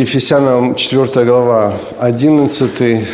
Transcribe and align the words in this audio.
Ефесянам 0.00 0.76
4 0.76 1.26
глава, 1.26 1.74
11, 1.98 3.06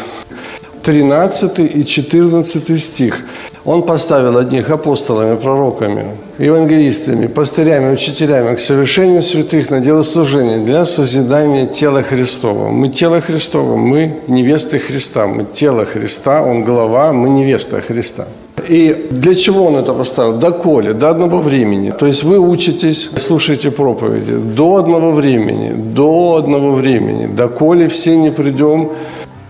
13 0.84 1.58
и 1.58 1.84
14 1.84 2.80
стих. 2.80 3.22
Он 3.64 3.82
поставил 3.82 4.38
одних 4.38 4.70
апостолами, 4.70 5.34
пророками, 5.36 6.04
евангелистами, 6.38 7.26
пастырями, 7.26 7.92
учителями 7.92 8.54
к 8.54 8.60
совершению 8.60 9.22
святых 9.22 9.70
на 9.70 9.80
дело 9.80 10.02
служения 10.02 10.64
для 10.64 10.84
созидания 10.84 11.66
тела 11.66 12.04
Христова. 12.04 12.68
Мы 12.70 12.88
тело 12.88 13.20
Христово, 13.20 13.76
мы 13.76 14.20
невесты 14.28 14.78
Христа, 14.78 15.26
мы 15.26 15.44
тело 15.44 15.84
Христа, 15.86 16.40
Он 16.42 16.62
глава, 16.62 17.12
мы 17.12 17.30
невеста 17.30 17.80
Христа. 17.80 18.26
И 18.68 19.08
для 19.10 19.34
чего 19.34 19.66
он 19.66 19.76
это 19.76 19.92
поставил? 19.92 20.38
Доколе, 20.38 20.92
до 20.92 21.10
одного 21.10 21.38
времени. 21.40 21.90
То 21.90 22.06
есть 22.06 22.24
вы 22.24 22.38
учитесь, 22.38 23.10
слушаете 23.16 23.70
проповеди 23.70 24.36
до 24.56 24.76
одного 24.76 25.10
времени, 25.12 25.72
до 25.72 26.36
одного 26.36 26.72
времени, 26.72 27.26
доколе 27.26 27.88
все 27.88 28.16
не 28.16 28.30
придем 28.30 28.92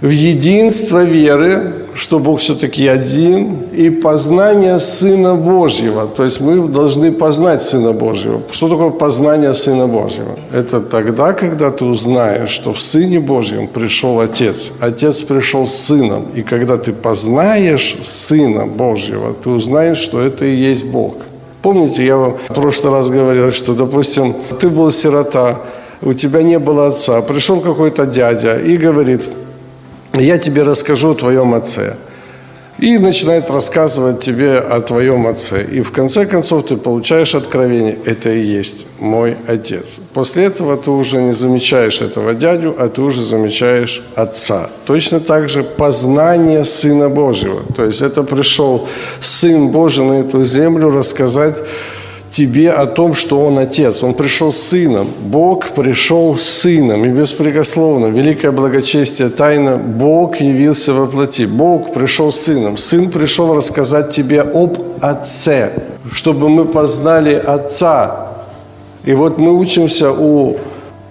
в 0.01 0.09
единство 0.09 1.05
веры, 1.05 1.86
что 1.97 2.19
Бог 2.19 2.41
все-таки 2.41 2.87
один, 2.87 3.63
и 3.73 3.91
познание 3.91 4.79
Сына 4.79 5.35
Божьего. 5.35 6.07
То 6.07 6.25
есть 6.25 6.41
мы 6.41 6.69
должны 6.69 7.11
познать 7.11 7.63
Сына 7.63 7.93
Божьего. 7.93 8.43
Что 8.51 8.69
такое 8.69 8.91
познание 8.91 9.55
Сына 9.55 9.87
Божьего? 9.87 10.37
Это 10.53 10.81
тогда, 10.81 11.33
когда 11.33 11.71
ты 11.71 11.85
узнаешь, 11.85 12.51
что 12.51 12.73
в 12.73 12.81
Сыне 12.81 13.19
Божьем 13.19 13.67
пришел 13.67 14.21
Отец. 14.21 14.73
Отец 14.81 15.23
пришел 15.23 15.67
с 15.67 15.75
Сыном. 15.75 16.27
И 16.35 16.43
когда 16.43 16.77
ты 16.77 16.93
познаешь 16.93 17.97
Сына 18.03 18.67
Божьего, 18.67 19.33
ты 19.33 19.51
узнаешь, 19.51 19.99
что 19.99 20.21
это 20.21 20.45
и 20.45 20.55
есть 20.55 20.85
Бог. 20.85 21.15
Помните, 21.63 22.05
я 22.05 22.17
вам 22.17 22.37
в 22.49 22.55
прошлый 22.55 22.93
раз 22.93 23.11
говорил, 23.11 23.53
что, 23.53 23.75
допустим, 23.75 24.35
ты 24.61 24.69
был 24.69 24.91
сирота, 24.93 25.57
у 26.03 26.13
тебя 26.13 26.43
не 26.43 26.59
было 26.59 26.89
отца, 26.89 27.23
пришел 27.23 27.61
какой-то 27.61 28.05
дядя 28.05 28.59
и 28.59 28.77
говорит– 28.77 29.31
я 30.21 30.39
тебе 30.39 30.63
расскажу 30.63 31.11
о 31.11 31.15
твоем 31.15 31.55
отце. 31.55 31.97
И 32.79 32.99
начинает 32.99 33.51
рассказывать 33.51 34.21
тебе 34.21 34.59
о 34.59 34.81
твоем 34.81 35.27
отце. 35.27 35.65
И 35.65 35.81
в 35.81 35.93
конце 35.93 36.27
концов 36.27 36.67
ты 36.67 36.77
получаешь 36.77 37.35
откровение, 37.35 37.97
это 38.05 38.29
и 38.29 38.43
есть 38.43 38.85
мой 38.99 39.39
отец. 39.47 40.01
После 40.13 40.45
этого 40.45 40.77
ты 40.77 40.91
уже 40.91 41.23
не 41.23 41.33
замечаешь 41.33 42.03
этого 42.03 42.35
дядю, 42.35 42.75
а 42.79 42.89
ты 42.89 43.01
уже 43.01 43.23
замечаешь 43.23 44.05
отца. 44.15 44.69
Точно 44.85 45.21
так 45.21 45.49
же 45.49 45.63
познание 45.63 46.67
Сына 46.67 47.09
Божьего. 47.09 47.63
То 47.75 47.85
есть 47.85 48.03
это 48.03 48.23
пришел 48.23 48.87
Сын 49.23 49.69
Божий 49.69 50.05
на 50.05 50.21
эту 50.21 50.45
землю 50.45 50.91
рассказать 50.91 51.63
тебе 52.37 52.71
о 52.71 52.85
том, 52.87 53.15
что 53.15 53.41
Он 53.47 53.59
Отец. 53.59 54.03
Он 54.03 54.13
пришел 54.13 54.53
с 54.53 54.59
Сыном. 54.59 55.09
Бог 55.23 55.69
пришел 55.69 56.37
с 56.37 56.43
Сыном. 56.43 57.05
И 57.05 57.09
беспрекословно, 57.09 58.07
великое 58.07 58.53
благочестие, 58.53 59.31
тайна, 59.31 59.79
Бог 59.79 60.37
явился 60.41 60.93
во 60.93 61.07
плоти. 61.07 61.47
Бог 61.47 61.95
пришел 61.95 62.31
с 62.31 62.41
Сыном. 62.41 62.77
Сын 62.77 63.11
пришел 63.11 63.55
рассказать 63.55 64.11
тебе 64.11 64.43
об 64.43 64.77
Отце, 65.01 65.71
чтобы 66.13 66.51
мы 66.51 66.67
познали 66.67 67.35
Отца. 67.35 68.29
И 69.05 69.15
вот 69.15 69.39
мы 69.39 69.53
учимся 69.53 70.11
у 70.11 70.57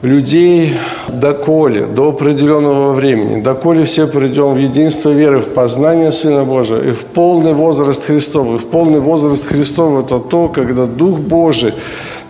людей 0.01 0.73
доколе, 1.07 1.85
до 1.85 2.09
определенного 2.09 2.93
времени, 2.93 3.41
доколе 3.41 3.83
все 3.85 4.07
придем 4.07 4.53
в 4.53 4.57
единство 4.57 5.09
веры, 5.09 5.39
в 5.39 5.53
познание 5.53 6.11
Сына 6.11 6.43
Божьего 6.43 6.87
и 6.87 6.91
в 6.91 7.05
полный 7.05 7.53
возраст 7.53 8.05
Христов. 8.05 8.55
И 8.55 8.57
в 8.57 8.67
полный 8.67 8.99
возраст 8.99 9.47
Христов– 9.47 10.05
это 10.05 10.19
то, 10.19 10.49
когда 10.49 10.85
Дух 10.85 11.19
Божий 11.19 11.73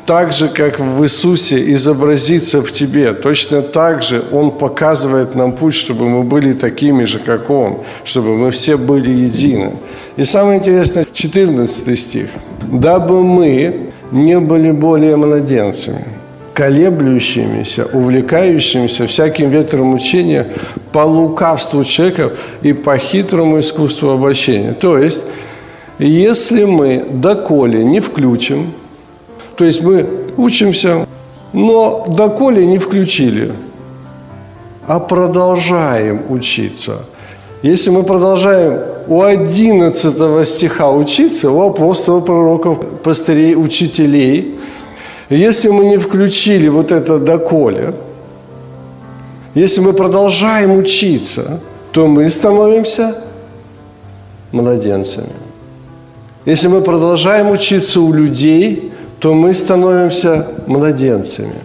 так 0.05 0.31
же, 0.33 0.47
как 0.47 0.79
в 0.79 1.03
Иисусе, 1.03 1.73
изобразится 1.73 2.61
в 2.61 2.71
тебе. 2.71 3.13
Точно 3.13 3.61
так 3.61 4.03
же 4.03 4.23
Он 4.31 4.51
показывает 4.51 5.35
нам 5.35 5.53
путь, 5.53 5.73
чтобы 5.73 6.07
мы 6.07 6.23
были 6.23 6.53
такими 6.53 7.05
же, 7.05 7.19
как 7.19 7.49
Он, 7.49 7.77
чтобы 8.03 8.35
мы 8.35 8.51
все 8.51 8.77
были 8.77 9.09
едины. 9.09 9.71
И 10.15 10.23
самое 10.23 10.59
интересное, 10.59 11.05
14 11.11 11.99
стих. 11.99 12.27
«Дабы 12.61 13.23
мы 13.23 13.89
не 14.11 14.39
были 14.39 14.71
более 14.71 15.15
младенцами, 15.15 16.05
колеблющимися, 16.55 17.85
увлекающимися 17.93 19.05
всяким 19.05 19.49
ветром 19.49 19.93
учения 19.93 20.45
по 20.91 21.05
лукавству 21.05 21.83
человека 21.83 22.29
и 22.63 22.73
по 22.73 22.97
хитрому 22.97 23.59
искусству 23.59 24.09
обольщения. 24.09 24.73
То 24.73 24.97
есть, 24.97 25.23
если 25.99 26.65
мы 26.65 27.03
доколе 27.11 27.83
не 27.83 27.99
включим, 27.99 28.71
то 29.55 29.65
есть 29.65 29.83
мы 29.83 30.05
учимся, 30.37 31.05
но 31.53 32.05
доколе 32.07 32.65
не 32.65 32.77
включили, 32.77 33.51
а 34.87 34.99
продолжаем 34.99 36.21
учиться. 36.29 36.93
Если 37.63 37.91
мы 37.91 38.03
продолжаем 38.03 38.79
у 39.07 39.21
11 39.21 40.47
стиха 40.47 40.89
учиться, 40.89 41.51
у 41.51 41.61
апостолов, 41.61 42.25
пророков, 42.25 42.77
пастырей, 43.03 43.55
учителей– 43.55 44.55
если 45.29 45.69
мы 45.69 45.85
не 45.85 45.97
включили 45.97 46.67
вот 46.67 46.91
это 46.91 47.17
доколе, 47.17 47.95
если 49.55 49.81
мы 49.81 49.93
продолжаем 49.93 50.77
учиться, 50.77 51.59
то 51.91 52.07
мы 52.07 52.29
становимся 52.29 53.15
младенцами. 54.51 55.29
Если 56.45 56.67
мы 56.67 56.81
продолжаем 56.81 57.49
учиться 57.49 58.01
у 58.01 58.13
людей, 58.13 58.91
то 59.19 59.33
мы 59.33 59.53
становимся 59.53 60.47
младенцами. 60.67 61.55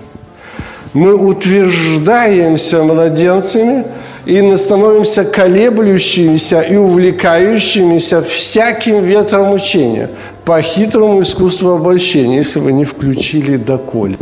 Мы 0.95 1.15
утверждаемся 1.15 2.83
младенцами 2.83 3.85
и 4.25 4.57
становимся 4.57 5.25
колеблющимися 5.25 6.63
и 6.63 6.77
увлекающимися 6.77 8.21
всяким 8.23 9.05
ветром 9.05 9.53
учения– 9.53 10.09
по 10.51 10.61
хитрому 10.63 11.23
искусству 11.23 11.77
обольщения, 11.77 12.39
если 12.39 12.59
вы 12.59 12.73
не 12.73 12.85
включили 12.85 13.57
доколе. 13.57 14.19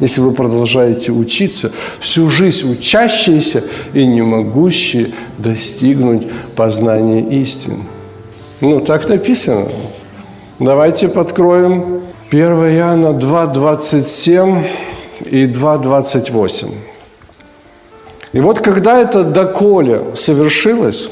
Если 0.00 0.20
вы 0.20 0.32
продолжаете 0.32 1.12
учиться, 1.12 1.70
всю 2.00 2.28
жизнь 2.28 2.68
учащиеся 2.68 3.62
и 3.94 4.04
не 4.04 4.20
могущие 4.22 5.12
достигнуть 5.38 6.26
познания 6.56 7.20
истин. 7.40 7.84
Ну, 8.60 8.80
так 8.80 9.08
написано. 9.08 9.68
Давайте 10.58 11.06
подкроем 11.08 12.02
1 12.32 12.42
Иоанна 12.42 13.16
2,27 13.16 14.66
и 15.30 15.46
2,28. 15.46 16.68
И 18.32 18.40
вот 18.40 18.58
когда 18.58 19.00
это 19.00 19.22
доколе 19.22 20.02
совершилось, 20.16 21.10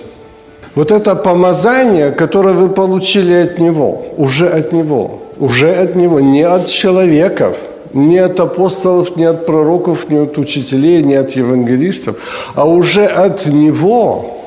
вот 0.75 0.93
это 0.93 1.17
помазание, 1.17 2.13
которое 2.13 2.55
вы 2.55 2.69
получили 2.69 3.35
от 3.35 3.59
Него, 3.59 4.05
уже 4.17 4.49
от 4.49 4.73
Него, 4.73 5.21
уже 5.39 5.71
от 5.73 5.97
Него, 5.97 6.21
не 6.21 6.43
от 6.43 6.67
человеков, 6.67 7.57
не 7.93 8.19
от 8.19 8.39
апостолов, 8.39 9.17
не 9.17 9.25
от 9.25 9.47
пророков, 9.47 10.11
не 10.11 10.19
от 10.19 10.39
учителей, 10.39 11.03
не 11.03 11.15
от 11.15 11.33
евангелистов, 11.33 12.17
а 12.55 12.69
уже 12.69 13.05
от 13.05 13.47
Него, 13.47 14.39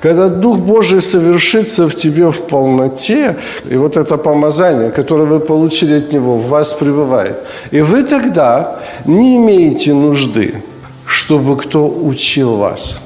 когда 0.00 0.28
Дух 0.28 0.58
Божий 0.58 1.00
совершится 1.00 1.88
в 1.88 1.94
тебе 1.96 2.30
в 2.30 2.42
полноте, 2.42 3.36
и 3.68 3.76
вот 3.76 3.96
это 3.96 4.16
помазание, 4.16 4.90
которое 4.90 5.24
вы 5.24 5.40
получили 5.40 5.98
от 5.98 6.12
Него, 6.12 6.36
в 6.36 6.48
вас 6.48 6.74
пребывает. 6.74 7.34
И 7.72 7.80
вы 7.80 8.04
тогда 8.04 8.76
не 9.04 9.36
имеете 9.36 9.94
нужды, 9.94 10.62
чтобы 11.06 11.56
кто 11.56 11.88
учил 11.88 12.56
вас 12.56 13.00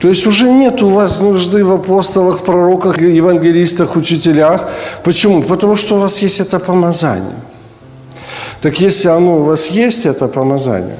то 0.00 0.08
есть 0.08 0.26
уже 0.26 0.50
нет 0.50 0.82
у 0.82 0.88
вас 0.88 1.20
нужды 1.20 1.62
в 1.62 1.72
апостолах, 1.72 2.42
пророках, 2.42 3.02
евангелистах, 3.02 3.96
учителях. 3.96 4.70
Почему? 5.04 5.42
Потому 5.42 5.76
что 5.76 5.96
у 5.96 5.98
вас 5.98 6.22
есть 6.22 6.40
это 6.40 6.58
помазание. 6.58 7.38
Так 8.62 8.80
если 8.80 9.08
оно 9.08 9.40
у 9.40 9.42
вас 9.42 9.70
есть, 9.70 10.06
это 10.06 10.26
помазание, 10.28 10.96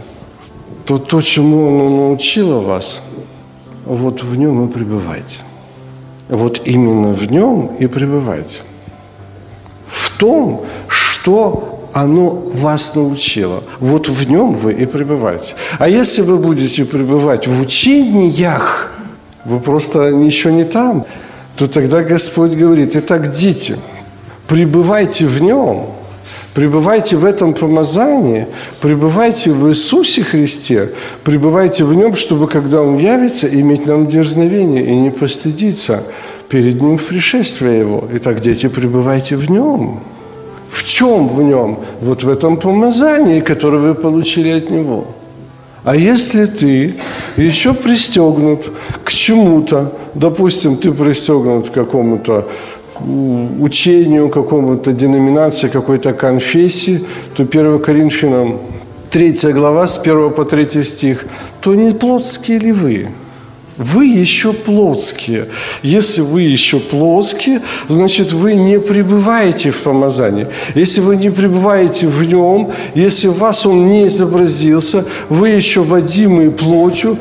то 0.85 0.99
то, 0.99 1.23
чему 1.23 1.69
оно 1.69 1.89
научило 1.89 2.61
вас, 2.61 3.01
вот 3.87 4.23
в 4.23 4.39
нем 4.39 4.69
и 4.69 4.73
пребывайте. 4.73 5.39
Вот 6.29 6.61
именно 6.67 7.15
в 7.15 7.31
нем 7.31 7.71
и 7.81 7.87
пребывайте. 7.87 8.59
В 9.87 10.19
том, 10.19 10.67
что 10.89 11.80
оно 11.93 12.31
вас 12.31 12.95
научило. 12.95 13.63
Вот 13.79 14.09
в 14.09 14.31
нем 14.31 14.53
вы 14.53 14.73
и 14.73 14.87
пребываете. 14.87 15.55
А 15.79 15.89
если 15.89 16.23
вы 16.23 16.39
будете 16.39 16.85
пребывать 16.85 17.47
в 17.47 17.61
учениях, 17.61 18.93
вы 19.45 19.61
просто 19.61 20.03
еще 20.05 20.53
не 20.53 20.65
там, 20.65 21.07
то 21.57 21.67
тогда 21.67 22.03
Господь 22.03 22.53
говорит, 22.53 22.97
итак, 22.97 23.33
дети, 23.33 23.77
пребывайте 24.47 25.27
в 25.27 25.43
нем, 25.43 25.87
пребывайте 26.55 27.17
в 27.17 27.25
этом 27.25 27.55
помазании, 27.55 28.47
пребывайте 28.81 29.51
в 29.53 29.69
Иисусе 29.69 30.23
Христе, 30.23 30.91
пребывайте 31.25 31.85
в 31.85 31.95
нем, 31.95 32.15
чтобы, 32.17 32.49
когда 32.49 32.83
Он 32.83 32.99
явится, 32.99 33.47
иметь 33.47 33.87
нам 33.87 34.07
дерзновение 34.07 34.85
и 34.85 34.95
не 34.95 35.11
постыдиться 35.11 36.03
перед 36.49 36.81
Ним 36.81 36.97
в 36.97 37.05
пришествии 37.05 37.79
Его. 37.79 38.09
Итак, 38.15 38.41
дети, 38.41 38.69
пребывайте 38.69 39.37
в 39.37 39.51
нем. 39.51 40.01
Чем 40.91 41.29
в 41.29 41.41
нем? 41.43 41.79
Вот 42.01 42.25
в 42.25 42.29
этом 42.29 42.57
помазании, 42.57 43.41
которое 43.41 43.79
вы 43.79 43.95
получили 43.95 44.49
от 44.49 44.71
Него. 44.71 45.05
А 45.85 45.95
если 45.95 46.47
ты 46.47 46.95
еще 47.37 47.75
пристегнут 47.75 48.73
к 49.05 49.13
чему-то, 49.13 49.93
допустим, 50.15 50.77
ты 50.77 50.91
пристегнут 50.91 51.71
к 51.71 51.73
какому-то 51.73 52.49
учению, 53.61 54.29
какому-то 54.31 54.93
деноминации, 54.93 55.69
какой-то 55.69 56.13
конфессии, 56.13 57.01
то 57.37 57.45
1 57.45 57.79
Коринфянам 57.79 58.59
3 59.11 59.53
глава 59.53 59.87
с 59.87 59.97
1 59.97 60.31
по 60.31 60.45
3 60.45 60.83
стих, 60.83 61.25
то 61.61 61.75
не 61.75 61.93
плотские 61.93 62.59
ли 62.59 62.73
вы? 62.73 63.07
Вы 63.81 64.09
еще 64.09 64.53
плотские. 64.53 65.47
Если 65.83 66.21
вы 66.21 66.43
еще 66.43 66.79
плотские, 66.79 67.63
значит, 67.89 68.31
вы 68.31 68.55
не 68.55 68.79
пребываете 68.79 69.71
в 69.71 69.79
помазании. 69.79 70.49
Если 70.75 71.01
вы 71.01 71.17
не 71.17 71.31
пребываете 71.31 72.07
в 72.07 72.23
нем, 72.29 72.73
если 72.95 73.29
в 73.29 73.39
вас 73.39 73.65
он 73.65 73.89
не 73.89 74.07
изобразился, 74.07 75.07
вы 75.31 75.49
еще 75.49 75.81
водимые 75.81 76.51
плотью, 76.51 77.17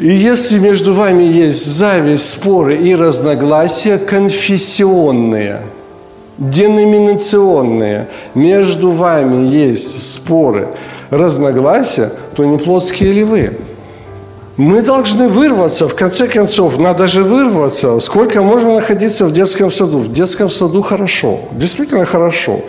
и 0.00 0.06
если 0.06 0.60
между 0.60 0.94
вами 0.94 1.24
есть 1.24 1.66
зависть, 1.66 2.30
споры 2.30 2.76
и 2.76 2.94
разногласия 2.94 3.98
конфессионные, 3.98 5.62
деноминационные, 6.38 8.06
между 8.36 8.92
вами 8.92 9.48
есть 9.48 10.12
споры, 10.12 10.68
разногласия, 11.10 12.12
то 12.36 12.44
не 12.44 12.56
плотские 12.56 13.10
ли 13.10 13.24
вы? 13.24 13.56
Мы 14.58 14.82
должны 14.82 15.28
вырваться, 15.28 15.88
в 15.88 15.94
конце 15.94 16.28
концов, 16.28 16.78
надо 16.78 17.06
же 17.06 17.22
вырваться. 17.22 17.98
Сколько 18.00 18.42
можно 18.42 18.74
находиться 18.74 19.24
в 19.24 19.32
детском 19.32 19.70
саду? 19.70 20.00
В 20.00 20.12
детском 20.12 20.50
саду 20.50 20.82
хорошо, 20.82 21.40
действительно 21.52 22.04
хорошо. 22.04 22.60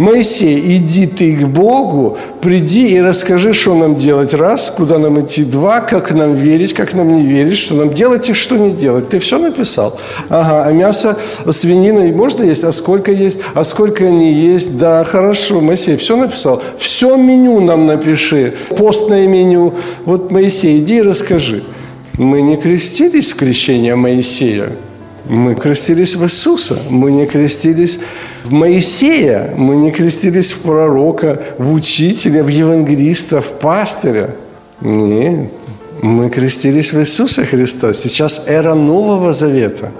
Моисей, 0.00 0.78
иди 0.78 1.06
ты 1.06 1.36
к 1.36 1.46
Богу, 1.46 2.16
приди 2.40 2.86
и 2.86 3.00
расскажи, 3.02 3.52
что 3.52 3.74
нам 3.74 3.96
делать. 3.96 4.32
Раз, 4.32 4.70
куда 4.74 4.96
нам 4.96 5.20
идти. 5.20 5.44
Два, 5.44 5.80
как 5.80 6.14
нам 6.14 6.32
верить, 6.32 6.72
как 6.72 6.94
нам 6.94 7.12
не 7.12 7.22
верить, 7.22 7.58
что 7.58 7.74
нам 7.74 7.92
делать 7.92 8.30
и 8.30 8.32
что 8.32 8.56
не 8.56 8.70
делать. 8.70 9.10
Ты 9.10 9.18
все 9.18 9.38
написал? 9.38 10.00
Ага, 10.30 10.64
а 10.66 10.72
мясо, 10.72 11.18
свинина 11.50 12.00
можно 12.16 12.44
есть? 12.44 12.64
А 12.64 12.72
сколько 12.72 13.12
есть? 13.12 13.40
А 13.52 13.62
сколько 13.62 14.08
не 14.08 14.32
есть? 14.32 14.78
Да, 14.78 15.04
хорошо, 15.04 15.60
Моисей, 15.60 15.98
все 15.98 16.16
написал? 16.16 16.62
Все 16.78 17.14
меню 17.16 17.60
нам 17.60 17.84
напиши, 17.84 18.54
постное 18.74 19.26
меню. 19.26 19.74
Вот, 20.06 20.30
Моисей, 20.30 20.78
иди 20.78 20.96
и 20.96 21.02
расскажи. 21.02 21.62
Мы 22.14 22.40
не 22.40 22.56
крестились 22.56 23.32
в 23.32 23.36
крещение 23.36 23.96
Моисея, 23.96 24.70
мы 25.28 25.54
крестились 25.54 26.16
в 26.16 26.24
Иисуса, 26.24 26.78
мы 26.88 27.12
не 27.12 27.26
крестились 27.26 27.98
в 28.50 28.52
Моисея, 28.52 29.54
мы 29.56 29.76
не 29.76 29.92
крестились 29.92 30.50
в 30.50 30.62
пророка, 30.62 31.40
в 31.56 31.72
учителя, 31.72 32.42
в 32.42 32.48
евангелиста, 32.48 33.40
в 33.40 33.52
пастыря. 33.52 34.30
Нет, 34.80 35.52
мы 36.02 36.30
крестились 36.30 36.92
в 36.92 36.98
Иисуса 36.98 37.44
Христа. 37.44 37.94
Сейчас 37.94 38.46
эра 38.48 38.74
Нового 38.74 39.32
Завета, 39.32 39.92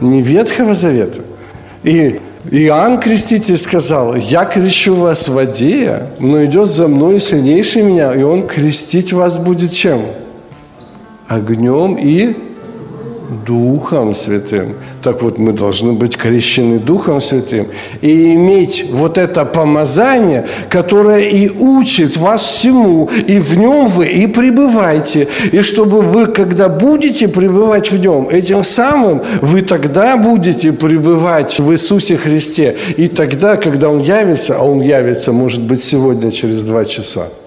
не 0.00 0.22
Ветхого 0.22 0.72
Завета. 0.72 1.20
И 1.82 2.18
Иоанн 2.50 2.98
Креститель 2.98 3.58
сказал, 3.58 4.14
я 4.14 4.46
крещу 4.46 4.94
вас 4.94 5.28
в 5.28 5.34
воде, 5.34 6.04
но 6.18 6.42
идет 6.46 6.70
за 6.70 6.88
мной 6.88 7.20
сильнейший 7.20 7.82
меня, 7.82 8.14
и 8.14 8.22
он 8.22 8.46
крестить 8.46 9.12
вас 9.12 9.36
будет 9.36 9.70
чем? 9.70 10.00
Огнем 11.28 11.98
и 12.00 12.36
Духом 13.46 14.14
Святым. 14.14 14.74
Так 15.02 15.22
вот, 15.22 15.38
мы 15.38 15.52
должны 15.52 15.92
быть 15.92 16.16
крещены 16.16 16.78
Духом 16.78 17.20
Святым 17.20 17.66
и 18.00 18.34
иметь 18.34 18.86
вот 18.92 19.18
это 19.18 19.44
помазание, 19.44 20.46
которое 20.68 21.20
и 21.20 21.48
учит 21.48 22.16
вас 22.16 22.42
всему, 22.42 23.10
и 23.26 23.38
в 23.38 23.58
нем 23.58 23.86
вы 23.86 24.06
и 24.06 24.26
пребывайте. 24.26 25.28
И 25.52 25.62
чтобы 25.62 26.02
вы, 26.02 26.26
когда 26.26 26.68
будете 26.68 27.28
пребывать 27.28 27.90
в 27.90 27.98
нем, 27.98 28.28
этим 28.28 28.64
самым 28.64 29.22
вы 29.40 29.62
тогда 29.62 30.16
будете 30.16 30.72
пребывать 30.72 31.58
в 31.58 31.72
Иисусе 31.72 32.16
Христе. 32.16 32.76
И 32.96 33.08
тогда, 33.08 33.56
когда 33.56 33.88
Он 33.88 34.00
явится, 34.00 34.56
а 34.56 34.62
Он 34.62 34.80
явится, 34.80 35.32
может 35.32 35.62
быть, 35.62 35.82
сегодня 35.82 36.30
через 36.30 36.62
два 36.64 36.84
часа– 36.84 37.28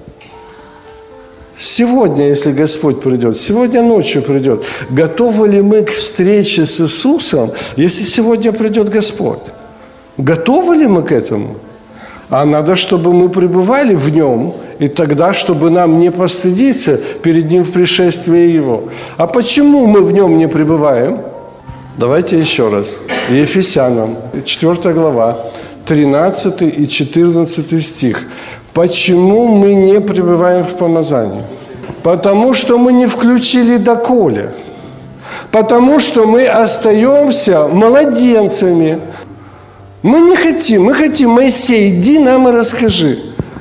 Сегодня, 1.57 2.27
если 2.27 2.51
Господь 2.51 3.01
придет, 3.01 3.37
сегодня 3.37 3.81
ночью 3.81 4.21
придет, 4.21 4.65
готовы 4.89 5.47
ли 5.47 5.61
мы 5.61 5.83
к 5.83 5.91
встрече 5.91 6.65
с 6.65 6.81
Иисусом, 6.81 7.51
если 7.77 8.03
сегодня 8.03 8.51
придет 8.51 8.89
Господь? 8.89 9.39
Готовы 10.17 10.75
ли 10.75 10.87
мы 10.87 11.03
к 11.03 11.11
этому? 11.11 11.55
А 12.29 12.43
надо, 12.45 12.75
чтобы 12.75 13.13
мы 13.13 13.29
пребывали 13.29 13.95
в 13.95 14.09
Нем, 14.09 14.55
и 14.79 14.87
тогда, 14.89 15.33
чтобы 15.33 15.69
нам 15.69 15.99
не 15.99 16.11
постыдиться 16.11 16.97
перед 17.21 17.49
Ним 17.49 17.63
в 17.63 17.71
пришествии 17.71 18.49
Его. 18.49 18.89
А 19.17 19.25
почему 19.27 19.85
мы 19.85 20.03
в 20.03 20.11
Нем 20.11 20.37
не 20.37 20.47
пребываем? 20.47 21.19
Давайте 21.97 22.37
еще 22.37 22.67
раз. 22.67 22.99
Ефесянам, 23.29 24.17
4 24.43 24.93
глава, 24.93 25.39
13 25.85 26.61
и 26.61 26.87
14 26.87 27.85
стих. 27.85 28.23
Почему 28.75 29.47
мы 29.47 29.73
не 29.73 30.01
пребываем 30.01 30.61
в 30.61 30.75
помазании? 30.75 31.43
Потому 32.03 32.53
что 32.53 32.77
мы 32.77 32.91
не 32.91 33.07
включили 33.07 33.77
доколе. 33.77 34.51
Потому 35.49 36.01
что 36.01 36.25
мы 36.25 36.45
остаемся 36.45 37.69
младенцами. 37.69 38.99
Мы 40.03 40.19
не 40.19 40.35
хотим, 40.35 40.83
мы 40.83 40.93
хотим, 40.93 41.29
Моисей, 41.29 41.89
иди 41.89 42.19
нам 42.19 42.49
и 42.49 42.51
расскажи. 42.51 43.17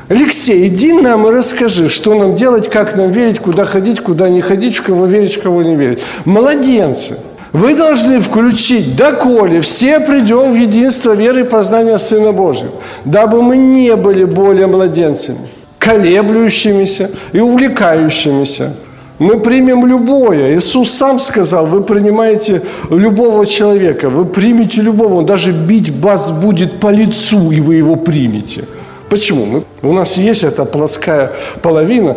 Алексей, 0.09 0.67
иди 0.67 0.93
нам 0.93 1.29
и 1.29 1.31
расскажи, 1.31 1.89
что 1.89 2.15
нам 2.17 2.35
делать, 2.35 2.69
как 2.69 2.97
нам 2.97 3.13
верить, 3.13 3.39
куда 3.39 3.65
ходить, 3.65 4.01
куда 4.01 4.29
не 4.29 4.41
ходить, 4.41 4.75
в 4.75 4.83
кого 4.83 5.07
верить, 5.07 5.37
в 5.37 5.43
кого 5.43 5.63
не 5.63 5.77
верить. 5.77 6.01
Младенцы– 6.25 7.21
вы 7.55 7.77
должны 7.77 8.21
включить, 8.21 8.97
доколе 8.97 9.61
все 9.61 10.01
придем 10.01 10.53
в 10.53 10.57
единство 10.57 11.13
веры 11.13 11.43
и 11.43 11.45
познания 11.45 11.99
Сына 11.99 12.33
Божьего, 12.33 12.73
дабы 13.05 13.43
мы 13.43 13.59
не 13.59 13.95
были 13.95 14.25
более 14.25 14.67
младенцами, 14.67 15.39
колеблющимися 15.79 17.11
и 17.33 17.39
увлекающимися. 17.39 18.75
Мы 19.21 19.39
примем 19.39 19.87
любое. 19.87 20.57
Иисус 20.57 20.91
сам 20.91 21.21
сказал, 21.21 21.67
вы 21.67 21.85
принимаете 21.85 22.61
любого 22.91 23.47
человека, 23.47 24.11
вы 24.11 24.25
примете 24.25 24.83
любого, 24.83 25.15
он 25.15 25.27
даже 25.27 25.53
бить 25.53 25.91
вас 25.91 26.33
будет 26.33 26.81
по 26.81 26.89
лицу, 26.89 27.53
и 27.53 27.61
вы 27.61 27.77
его 27.77 27.95
примете. 27.95 28.65
Почему? 29.09 29.45
Мы, 29.47 29.63
у 29.89 29.93
нас 29.93 30.17
есть 30.17 30.43
эта 30.43 30.65
плоская 30.65 31.31
половина, 31.63 32.17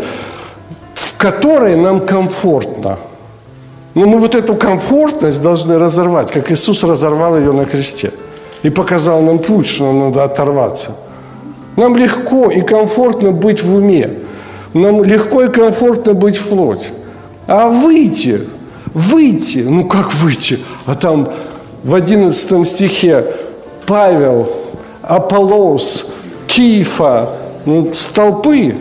в 0.95 1.15
которой 1.15 1.75
нам 1.75 1.99
комфортно– 1.99 2.97
но 3.97 4.05
мы 4.05 4.19
вот 4.19 4.35
эту 4.35 4.53
комфортность 4.53 5.41
должны 5.41 5.79
разорвать, 5.79 6.29
как 6.29 6.51
Иисус 6.51 6.83
разорвал 6.83 7.35
ее 7.35 7.51
на 7.51 7.65
кресте. 7.65 8.11
И 8.61 8.69
показал 8.69 9.23
нам 9.23 9.39
путь, 9.39 9.65
что 9.65 9.85
нам 9.85 9.99
надо 10.09 10.23
оторваться. 10.23 10.91
Нам 11.75 11.97
легко 11.97 12.51
и 12.51 12.61
комфортно 12.61 13.31
быть 13.31 13.63
в 13.63 13.73
уме. 13.73 14.19
Нам 14.75 15.03
легко 15.03 15.41
и 15.41 15.49
комфортно 15.49 16.13
быть 16.13 16.37
в 16.37 16.47
плоть. 16.47 16.91
А 17.47 17.69
выйти, 17.69 18.41
выйти, 18.93 19.65
ну 19.67 19.87
как 19.87 20.13
выйти? 20.13 20.59
А 20.85 20.93
там 20.93 21.29
в 21.83 21.95
11 21.95 22.67
стихе 22.67 23.25
Павел, 23.87 24.47
Аполлос, 25.01 26.13
Кифа, 26.45 27.29
ну, 27.65 27.91
столпы. 27.95 28.75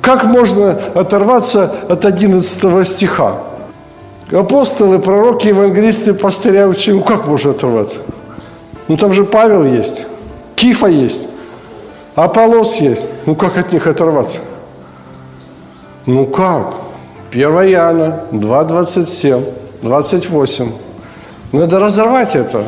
Как 0.00 0.26
можно 0.26 0.78
оторваться 0.94 1.74
от 1.88 2.04
11 2.04 2.86
стиха? 2.86 3.40
Апостолы, 4.32 4.98
пророки, 4.98 5.48
евангелисты, 5.48 6.14
пастыря, 6.14 6.66
учили. 6.66 6.96
Ну 6.96 7.02
как 7.02 7.26
можно 7.26 7.50
оторваться? 7.50 7.98
Ну 8.88 8.96
там 8.96 9.12
же 9.12 9.24
Павел 9.24 9.64
есть, 9.64 10.06
Кифа 10.56 10.86
есть, 10.86 11.28
Аполос 12.14 12.76
есть. 12.76 13.08
Ну 13.26 13.34
как 13.34 13.58
от 13.58 13.72
них 13.72 13.86
оторваться? 13.86 14.38
Ну 16.06 16.26
как? 16.26 16.74
1 17.32 17.42
Иоанна 17.42 18.24
2, 18.30 18.64
27, 18.64 19.44
28. 19.82 20.72
Надо 21.52 21.80
разорвать 21.80 22.36
это. 22.36 22.64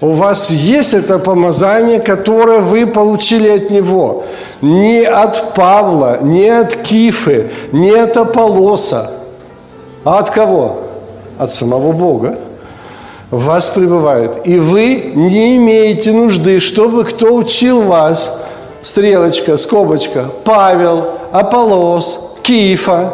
У 0.00 0.10
вас 0.12 0.50
есть 0.50 0.92
это 0.92 1.18
помазание, 1.18 2.00
которое 2.00 2.60
вы 2.60 2.86
получили 2.86 3.48
от 3.48 3.70
Него. 3.70 4.24
Не 4.60 5.04
от 5.04 5.54
Павла, 5.54 6.18
не 6.22 6.48
от 6.48 6.76
Кифы, 6.76 7.50
не 7.72 7.90
от 7.90 8.16
Аполоса, 8.16 9.10
а 10.04 10.18
от 10.18 10.30
кого? 10.30 10.83
От 11.38 11.52
самого 11.52 11.92
Бога 11.92 12.38
в 13.30 13.44
вас 13.44 13.68
пребывает. 13.68 14.46
И 14.46 14.58
вы 14.58 15.12
не 15.14 15.56
имеете 15.56 16.12
нужды, 16.12 16.60
чтобы 16.60 17.04
кто 17.04 17.34
учил 17.34 17.82
вас, 17.82 18.40
стрелочка, 18.82 19.56
скобочка, 19.56 20.26
Павел, 20.44 21.10
Аполос, 21.32 22.36
Кифа, 22.42 23.12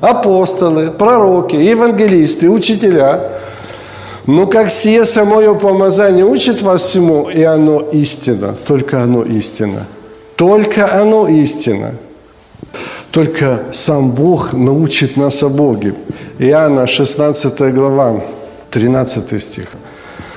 апостолы, 0.00 0.90
пророки, 0.90 1.56
евангелисты, 1.56 2.48
учителя. 2.50 3.20
Но 4.26 4.46
как 4.46 4.70
сие 4.70 5.04
самое 5.04 5.54
помазание 5.54 6.24
учит 6.24 6.60
вас 6.62 6.82
всему, 6.82 7.28
и 7.30 7.42
оно 7.42 7.80
истина, 7.92 8.54
только 8.66 9.02
оно 9.02 9.22
истина. 9.22 9.86
Только 10.36 11.00
оно 11.00 11.26
истина. 11.26 11.92
Только 13.18 13.64
сам 13.72 14.12
Бог 14.12 14.52
научит 14.52 15.16
нас 15.16 15.42
о 15.42 15.48
Боге. 15.48 15.92
Иоанна 16.38 16.86
16 16.86 17.74
глава, 17.74 18.22
13 18.70 19.42
стих. 19.42 19.70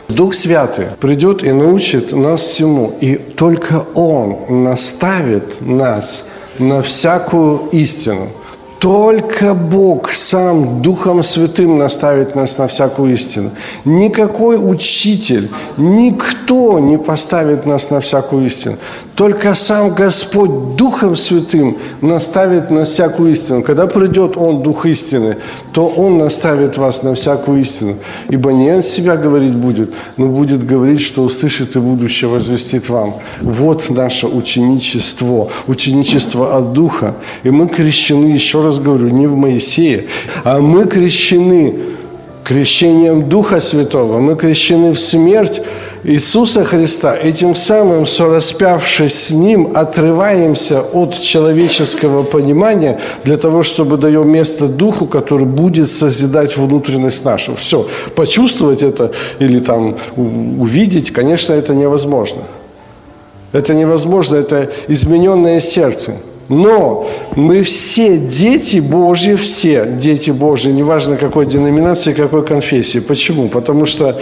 Дух 0.09 0.33
Святый 0.33 0.87
придет 0.99 1.43
и 1.43 1.51
научит 1.51 2.11
нас 2.11 2.41
всему, 2.41 2.91
и 2.99 3.17
только 3.17 3.85
Он 3.93 4.63
наставит 4.63 5.61
нас 5.61 6.25
на 6.57 6.81
всякую 6.81 7.69
истину– 7.71 8.29
только 8.81 9.53
Бог 9.53 10.09
сам 10.11 10.81
Духом 10.81 11.21
Святым 11.21 11.77
наставит 11.77 12.35
нас 12.35 12.57
на 12.57 12.67
всякую 12.67 13.13
истину. 13.13 13.51
Никакой 13.85 14.57
учитель, 14.57 15.51
никто 15.77 16.79
не 16.79 16.97
поставит 16.97 17.67
нас 17.67 17.91
на 17.91 17.99
всякую 17.99 18.47
истину. 18.47 18.77
Только 19.15 19.53
сам 19.53 19.93
Господь 19.93 20.75
Духом 20.77 21.15
Святым 21.15 21.77
наставит 22.01 22.71
на 22.71 22.85
всякую 22.85 23.33
истину. 23.33 23.61
Когда 23.61 23.85
придет 23.85 24.35
Он, 24.35 24.63
Дух 24.63 24.87
истины, 24.87 25.37
то 25.73 25.87
Он 25.87 26.17
наставит 26.17 26.77
вас 26.77 27.03
на 27.03 27.13
всякую 27.13 27.61
истину. 27.61 27.95
Ибо 28.29 28.51
не 28.51 28.71
Он 28.71 28.81
себя 28.81 29.15
говорить 29.15 29.53
будет, 29.53 29.93
но 30.17 30.27
будет 30.27 30.65
говорить, 30.65 31.01
что 31.01 31.23
услышит 31.23 31.75
и 31.75 31.79
будущее 31.79 32.29
возвестит 32.29 32.89
вам. 32.89 33.15
Вот 33.41 33.89
наше 33.89 34.27
ученичество, 34.27 35.49
ученичество 35.67 36.57
от 36.57 36.73
Духа. 36.73 37.15
И 37.43 37.49
мы 37.49 37.67
крещены, 37.67 38.33
еще 38.33 38.63
раз 38.63 38.79
говорю, 38.79 39.09
не 39.09 39.27
в 39.27 39.35
Моисее, 39.35 40.05
а 40.43 40.59
мы 40.59 40.85
крещены 40.85 41.75
крещением 42.43 43.29
Духа 43.29 43.59
Святого. 43.59 44.19
Мы 44.19 44.35
крещены 44.35 44.91
в 44.93 44.99
смерть 44.99 45.61
Иисуса 46.03 46.63
Христа, 46.63 47.15
этим 47.15 47.53
самым, 47.55 48.07
сораспявшись 48.07 49.13
с 49.13 49.31
Ним, 49.31 49.71
отрываемся 49.75 50.81
от 50.81 51.19
человеческого 51.19 52.23
понимания 52.23 52.99
для 53.23 53.37
того, 53.37 53.61
чтобы 53.61 53.97
даем 53.97 54.27
место 54.27 54.67
Духу, 54.67 55.05
который 55.05 55.45
будет 55.45 55.89
созидать 55.89 56.57
внутренность 56.57 57.23
нашу. 57.23 57.55
Все, 57.55 57.87
почувствовать 58.15 58.81
это 58.81 59.11
или 59.37 59.59
там 59.59 59.95
увидеть, 60.15 61.11
конечно, 61.11 61.53
это 61.53 61.75
невозможно. 61.75 62.41
Это 63.51 63.75
невозможно, 63.75 64.37
это 64.37 64.71
измененное 64.87 65.59
сердце– 65.59 66.15
но 66.51 67.07
мы 67.37 67.63
все 67.63 68.17
дети 68.17 68.79
Божьи, 68.79 69.35
все 69.35 69.85
дети 69.85 70.31
Божьи, 70.31 70.69
неважно 70.69 71.15
какой 71.15 71.45
деноминации, 71.45 72.11
какой 72.11 72.45
конфессии. 72.45 72.99
Почему? 72.99 73.47
Потому 73.47 73.85
что, 73.85 74.19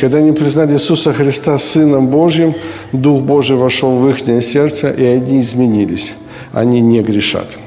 когда 0.00 0.18
они 0.18 0.32
признали 0.32 0.72
Иисуса 0.72 1.12
Христа 1.12 1.56
Сыном 1.56 2.08
Божьим, 2.08 2.56
Дух 2.92 3.22
Божий 3.22 3.56
вошел 3.56 3.96
в 3.96 4.08
их 4.08 4.18
сердце, 4.42 4.90
и 4.90 5.04
они 5.04 5.38
изменились. 5.38 6.16
Они 6.52 6.80
не 6.80 7.00
грешат. 7.00 7.58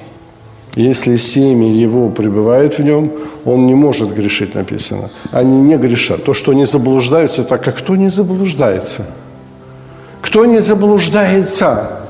Если 0.75 1.15
семя 1.15 1.71
его 1.71 2.09
пребывает 2.09 2.79
в 2.79 2.83
нем, 2.83 3.13
он 3.45 3.65
не 3.65 3.75
может 3.75 4.13
грешить, 4.13 4.55
написано. 4.55 5.09
Они 5.31 5.61
не 5.61 5.77
грешат. 5.77 6.25
То, 6.25 6.33
что 6.33 6.51
они 6.51 6.65
заблуждаются, 6.65 7.43
так 7.43 7.63
как 7.63 7.77
кто 7.77 7.95
не 7.95 8.09
заблуждается? 8.09 9.05
Кто 10.21 10.45
не 10.45 10.59
заблуждается? 10.59 12.00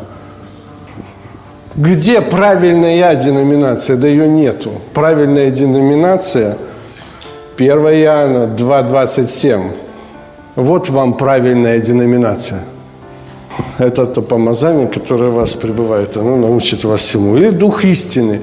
Где 1.82 2.22
правильная 2.22 3.16
деноминация? 3.16 3.98
Да 3.98 4.08
ее 4.08 4.28
нету. 4.28 4.70
Правильная 4.94 5.50
деноминация 5.50 6.56
1 7.58 7.72
Иоанна 7.72 8.56
2,27. 8.56 9.72
Вот 10.56 10.90
вам 10.90 11.14
правильная 11.14 11.80
деноминация. 11.80 12.60
Это 13.80 14.06
то 14.06 14.22
помазание, 14.22 14.88
которое 14.88 15.32
в 15.32 15.34
вас 15.34 15.56
пребывает, 15.56 16.18
оно 16.18 16.38
научит 16.38 16.84
вас 16.84 17.02
всему. 17.02 17.36
Или 17.38 17.50
дух 17.50 17.84
истины. 17.84 18.42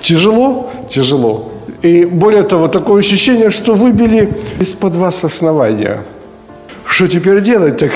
Тяжело? 0.00 0.68
Тяжело. 0.88 1.52
И 1.82 2.04
более 2.04 2.42
того, 2.42 2.66
такое 2.66 2.98
ощущение, 2.98 3.50
что 3.50 3.74
выбили 3.74 4.28
из-под 4.58 4.96
вас 4.96 5.22
основания. 5.22 6.02
Что 6.84 7.06
теперь 7.06 7.40
делать? 7.42 7.76
Так 7.76 7.92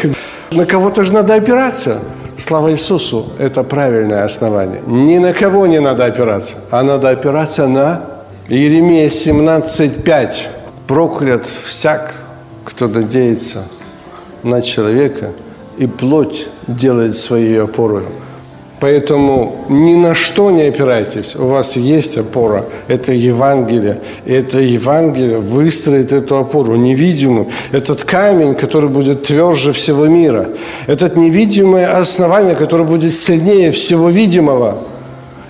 на 0.52 0.64
кого-то 0.64 1.02
же 1.02 1.12
надо 1.12 1.34
опираться. 1.34 1.98
Слава 2.40 2.72
Иисусу– 2.72 3.26
это 3.38 3.62
правильное 3.62 4.24
основание. 4.24 4.80
Ни 4.86 5.18
на 5.18 5.34
кого 5.34 5.66
не 5.66 5.78
надо 5.78 6.06
опираться, 6.06 6.56
а 6.70 6.82
надо 6.82 7.10
опираться 7.10 7.68
на 7.68 8.00
Иеремия 8.48 9.08
17.5. 9.08 10.32
«Проклят 10.86 11.44
всяк, 11.44 12.14
кто 12.64 12.88
надеется 12.88 13.64
на 14.42 14.62
человека, 14.62 15.32
и 15.76 15.86
плоть 15.86 16.46
делает 16.66 17.14
своей 17.14 17.60
опорой». 17.60 18.04
Поэтому 18.80 19.66
ни 19.68 19.94
на 19.94 20.14
что 20.14 20.50
не 20.50 20.62
опирайтесь. 20.62 21.36
У 21.36 21.46
вас 21.46 21.76
есть 21.76 22.16
опора. 22.16 22.64
Это 22.88 23.12
Евангелие. 23.12 23.98
И 24.24 24.32
это 24.32 24.58
Евангелие 24.58 25.38
выстроит 25.38 26.12
эту 26.12 26.38
опору 26.38 26.76
невидимую. 26.76 27.48
Этот 27.72 28.04
камень, 28.04 28.54
который 28.54 28.88
будет 28.88 29.24
тверже 29.24 29.72
всего 29.72 30.06
мира. 30.06 30.48
Этот 30.86 31.14
невидимое 31.16 31.98
основание, 31.98 32.56
которое 32.56 32.84
будет 32.84 33.12
сильнее 33.12 33.70
всего 33.70 34.08
видимого. 34.08 34.78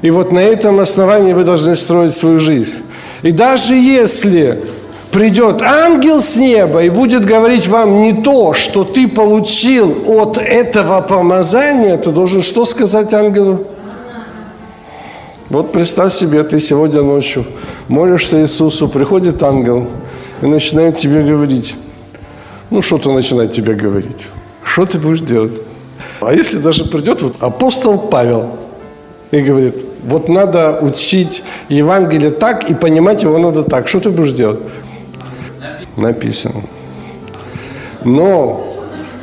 И 0.02 0.10
вот 0.10 0.32
на 0.32 0.40
этом 0.40 0.80
основании 0.80 1.32
вы 1.32 1.44
должны 1.44 1.76
строить 1.76 2.12
свою 2.12 2.40
жизнь. 2.40 2.82
И 3.22 3.30
даже 3.30 3.74
если 3.74 4.58
придет 5.10 5.62
ангел 5.62 6.20
с 6.20 6.36
неба 6.36 6.82
и 6.82 6.88
будет 6.88 7.24
говорить 7.24 7.68
вам 7.68 8.00
не 8.00 8.12
то, 8.12 8.54
что 8.54 8.84
ты 8.84 9.08
получил 9.08 10.04
от 10.06 10.38
этого 10.38 11.00
помазания, 11.00 11.96
ты 11.96 12.10
должен 12.10 12.42
что 12.42 12.64
сказать 12.64 13.12
ангелу? 13.12 13.66
Вот 15.48 15.72
представь 15.72 16.12
себе, 16.12 16.44
ты 16.44 16.60
сегодня 16.60 17.02
ночью 17.02 17.44
молишься 17.88 18.40
Иисусу, 18.40 18.88
приходит 18.88 19.42
ангел 19.42 19.88
и 20.42 20.46
начинает 20.46 20.96
тебе 20.96 21.22
говорить. 21.24 21.74
Ну, 22.70 22.82
что-то 22.82 23.12
начинает 23.12 23.52
тебе 23.52 23.74
говорить. 23.74 24.28
Что 24.62 24.86
ты 24.86 24.98
будешь 24.98 25.20
делать? 25.20 25.60
А 26.20 26.32
если 26.32 26.58
даже 26.58 26.84
придет 26.84 27.22
вот 27.22 27.34
апостол 27.40 27.98
Павел 27.98 28.56
и 29.32 29.40
говорит, 29.40 29.74
вот 30.04 30.28
надо 30.28 30.78
учить 30.80 31.42
Евангелие 31.68 32.30
так 32.30 32.70
и 32.70 32.74
понимать 32.74 33.22
его 33.22 33.38
надо 33.38 33.64
так. 33.64 33.88
Что 33.88 34.00
ты 34.00 34.10
будешь 34.10 34.32
делать? 34.32 34.60
Написано. 35.96 36.62
Но, 38.04 38.66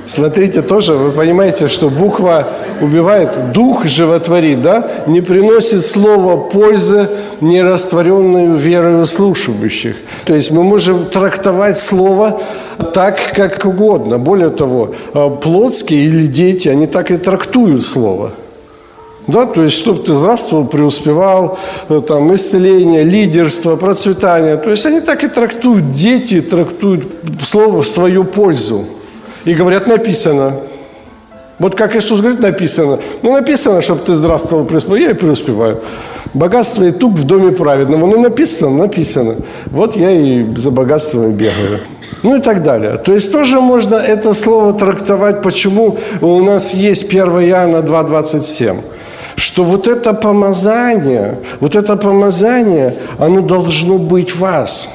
смотрите, 0.05 0.61
тоже 0.61 0.93
вы 0.93 1.11
понимаете, 1.11 1.67
что 1.67 1.89
буква 1.89 2.47
убивает, 2.81 3.51
дух 3.53 3.85
животворит, 3.85 4.61
да, 4.61 4.87
не 5.07 5.21
приносит 5.21 5.83
слово 5.85 6.37
пользы 6.49 7.09
нерастворенную 7.41 8.57
верою 8.57 9.05
слушающих. 9.05 9.95
То 10.25 10.35
есть 10.35 10.51
мы 10.51 10.63
можем 10.63 11.05
трактовать 11.05 11.77
слово 11.77 12.41
так, 12.93 13.17
как 13.33 13.65
угодно. 13.65 14.19
Более 14.19 14.49
того, 14.49 14.93
э, 15.13 15.29
плотские 15.41 16.05
или 16.05 16.27
дети, 16.27 16.69
они 16.69 16.87
так 16.87 17.11
и 17.11 17.17
трактуют 17.17 17.85
слово– 17.85 18.31
да, 19.27 19.45
то 19.45 19.61
есть, 19.61 19.77
чтобы 19.77 20.03
ты 20.03 20.13
здравствовал, 20.13 20.65
преуспевал, 20.67 21.59
э, 21.89 21.99
там, 22.07 22.33
исцеление, 22.33 23.03
лидерство, 23.03 23.75
процветание. 23.75 24.55
То 24.55 24.69
есть, 24.71 24.85
они 24.85 25.01
так 25.01 25.23
и 25.23 25.27
трактуют, 25.27 25.91
дети 25.91 26.39
трактуют 26.39 27.05
слово 27.43 27.81
в 27.81 27.87
свою 27.87 28.23
пользу. 28.23 28.85
И 29.43 29.53
говорят, 29.53 29.87
написано. 29.87 30.53
Вот 31.59 31.75
как 31.75 31.95
Иисус 31.95 32.21
говорит, 32.21 32.39
написано. 32.39 32.99
Ну, 33.21 33.33
написано, 33.33 33.81
чтобы 33.81 34.01
ты 34.05 34.13
здравствовал, 34.13 34.63
преуспевал. 34.63 34.97
Я 34.97 35.09
и 35.09 35.13
преуспеваю. 35.13 35.81
Богатство 36.33 36.83
и 36.83 36.91
тук 36.91 37.13
в 37.13 37.25
доме 37.25 37.51
праведного. 37.51 38.05
Ну, 38.05 38.21
написано, 38.21 38.77
написано. 38.77 39.35
Вот 39.65 39.97
я 39.97 40.11
и 40.11 40.55
за 40.55 40.71
богатством 40.71 41.33
бегаю. 41.33 41.79
Ну 42.23 42.37
и 42.37 42.41
так 42.41 42.63
далее. 42.63 42.97
То 42.97 43.13
есть 43.13 43.31
тоже 43.31 43.59
можно 43.59 43.95
это 43.95 44.33
слово 44.33 44.73
трактовать, 44.73 45.41
почему 45.41 45.97
у 46.21 46.41
нас 46.43 46.73
есть 46.73 47.09
1 47.09 47.23
Иоанна 47.23 47.77
2,27 47.77 48.96
что 49.37 49.63
вот 49.63 49.87
это 49.87 50.13
помазание, 50.13 51.37
вот 51.59 51.75
это 51.75 51.95
помазание, 51.95 52.95
оно 53.19 53.41
должно 53.41 53.99
быть 53.99 54.31
в 54.31 54.39
вас. 54.39 54.89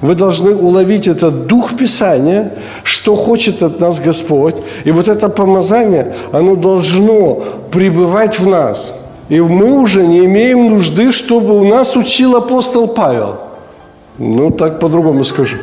Вы 0.00 0.14
должны 0.14 0.54
уловить 0.54 1.08
этот 1.08 1.48
дух 1.48 1.76
Писания, 1.76 2.52
что 2.84 3.16
хочет 3.16 3.60
от 3.60 3.80
нас 3.80 3.98
Господь. 3.98 4.54
И 4.84 4.92
вот 4.92 5.08
это 5.08 5.28
помазание, 5.28 6.14
оно 6.30 6.54
должно 6.54 7.42
пребывать 7.72 8.38
в 8.38 8.46
нас. 8.46 8.94
И 9.28 9.40
мы 9.40 9.72
уже 9.72 10.06
не 10.06 10.24
имеем 10.26 10.70
нужды, 10.70 11.10
чтобы 11.10 11.58
у 11.58 11.66
нас 11.66 11.96
учил 11.96 12.36
апостол 12.36 12.86
Павел. 12.86 13.40
Ну, 14.16 14.50
так 14.50 14.78
по-другому 14.78 15.24
скажу. 15.24 15.56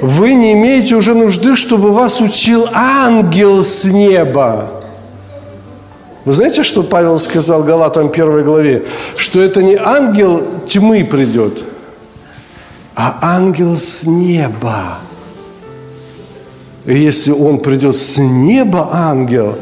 Вы 0.00 0.32
не 0.32 0.54
имеете 0.54 0.94
уже 0.94 1.12
нужды, 1.12 1.56
чтобы 1.56 1.92
вас 1.92 2.22
учил 2.22 2.66
ангел 2.72 3.62
с 3.62 3.84
неба. 3.84 4.81
Вы 6.24 6.32
знаете, 6.34 6.62
что 6.62 6.82
Павел 6.82 7.18
сказал 7.18 7.64
Галатам 7.64 8.10
1 8.12 8.44
главе? 8.44 8.84
Что 9.16 9.40
это 9.40 9.62
не 9.62 9.74
ангел 9.74 10.42
тьмы 10.68 11.04
придет, 11.04 11.64
а 12.94 13.18
ангел 13.36 13.76
с 13.76 14.04
неба. 14.04 14.98
И 16.84 16.96
если 16.96 17.32
он 17.32 17.58
придет 17.58 17.96
с 17.96 18.18
неба, 18.18 18.88
ангел, 18.92 19.56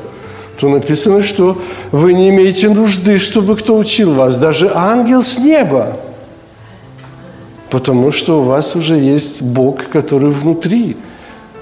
то 0.58 0.68
написано, 0.68 1.22
что 1.22 1.58
вы 1.92 2.12
не 2.12 2.28
имеете 2.28 2.68
нужды, 2.68 3.18
чтобы 3.18 3.56
кто 3.56 3.78
учил 3.78 4.12
вас, 4.12 4.36
даже 4.36 4.70
ангел 4.74 5.22
с 5.22 5.38
неба. 5.38 5.96
Потому 7.70 8.12
что 8.12 8.40
у 8.40 8.42
вас 8.42 8.76
уже 8.76 8.96
есть 8.96 9.42
Бог, 9.42 9.88
который 9.88 10.30
внутри. 10.30 10.96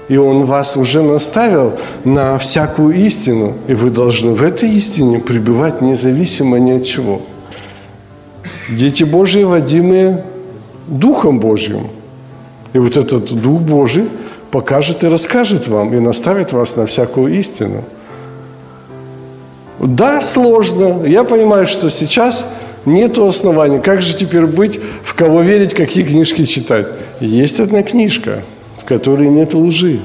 И 0.09 0.17
Он 0.17 0.43
вас 0.43 0.75
уже 0.75 1.01
наставил 1.01 1.73
на 2.03 2.37
всякую 2.37 2.95
истину. 3.05 3.53
И 3.67 3.73
вы 3.73 3.89
должны 3.89 4.33
в 4.33 4.43
этой 4.43 4.69
истине 4.69 5.19
пребывать 5.19 5.81
независимо 5.81 6.59
ни 6.59 6.71
от 6.71 6.83
чего. 6.83 7.21
Дети 8.69 9.03
Божьи, 9.03 9.43
водимые 9.43 10.25
Духом 10.87 11.39
Божьим. 11.39 11.87
И 12.73 12.79
вот 12.79 12.97
этот 12.97 13.31
Дух 13.41 13.61
Божий– 13.61 14.09
покажет 14.51 15.03
и 15.03 15.07
расскажет 15.07 15.67
вам, 15.67 15.93
и 15.93 15.99
наставит 15.99 16.53
вас 16.53 16.75
на 16.75 16.85
всякую 16.85 17.39
истину. 17.39 17.83
Да, 19.79 20.21
сложно. 20.21 21.05
Я 21.05 21.23
понимаю, 21.23 21.67
что 21.67 21.89
сейчас 21.89 22.47
нет 22.85 23.17
оснований. 23.17 23.79
Как 23.79 24.01
же 24.01 24.15
теперь 24.15 24.45
быть, 24.45 24.79
в 25.03 25.13
кого 25.13 25.41
верить, 25.41 25.73
какие 25.73 26.03
книжки 26.03 26.45
читать? 26.45 26.87
Есть 27.19 27.59
одна 27.59 27.83
книжка, 27.83 28.43
которой 28.89 29.29
нет 29.29 29.53
лжи. 29.53 30.01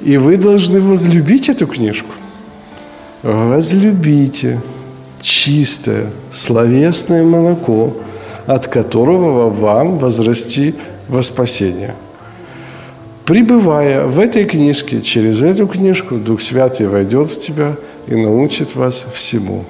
И 0.00 0.16
вы 0.16 0.38
должны 0.38 0.80
возлюбить 0.80 1.50
эту 1.50 1.66
книжку. 1.66 2.12
Возлюбите 3.22 4.60
чистое, 5.20 6.06
словесное 6.32 7.24
молоко, 7.24 7.94
от 8.46 8.68
которого 8.68 9.50
вам 9.50 9.98
возрасти 9.98 10.74
во 11.08 11.22
спасение– 11.22 11.94
Пребывая 13.24 14.06
в 14.06 14.20
этой 14.20 14.44
книжке, 14.44 15.00
через 15.00 15.42
эту 15.42 15.66
книжку 15.66 16.16
Дух 16.16 16.42
Святый 16.42 16.88
войдет 16.88 17.30
в 17.30 17.40
тебя 17.40 17.74
и 18.06 18.14
научит 18.14 18.76
вас 18.76 19.06
всему. 19.14 19.64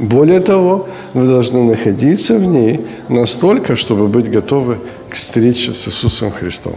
Более 0.00 0.40
того, 0.40 0.86
вы 1.12 1.26
должны 1.26 1.62
находиться 1.62 2.34
в 2.34 2.46
ней 2.46 2.80
настолько, 3.08 3.76
чтобы 3.76 4.08
быть 4.08 4.30
готовы 4.30 4.78
к 5.08 5.14
встрече 5.14 5.72
с 5.72 5.86
Иисусом 5.88 6.32
Христом. 6.32 6.74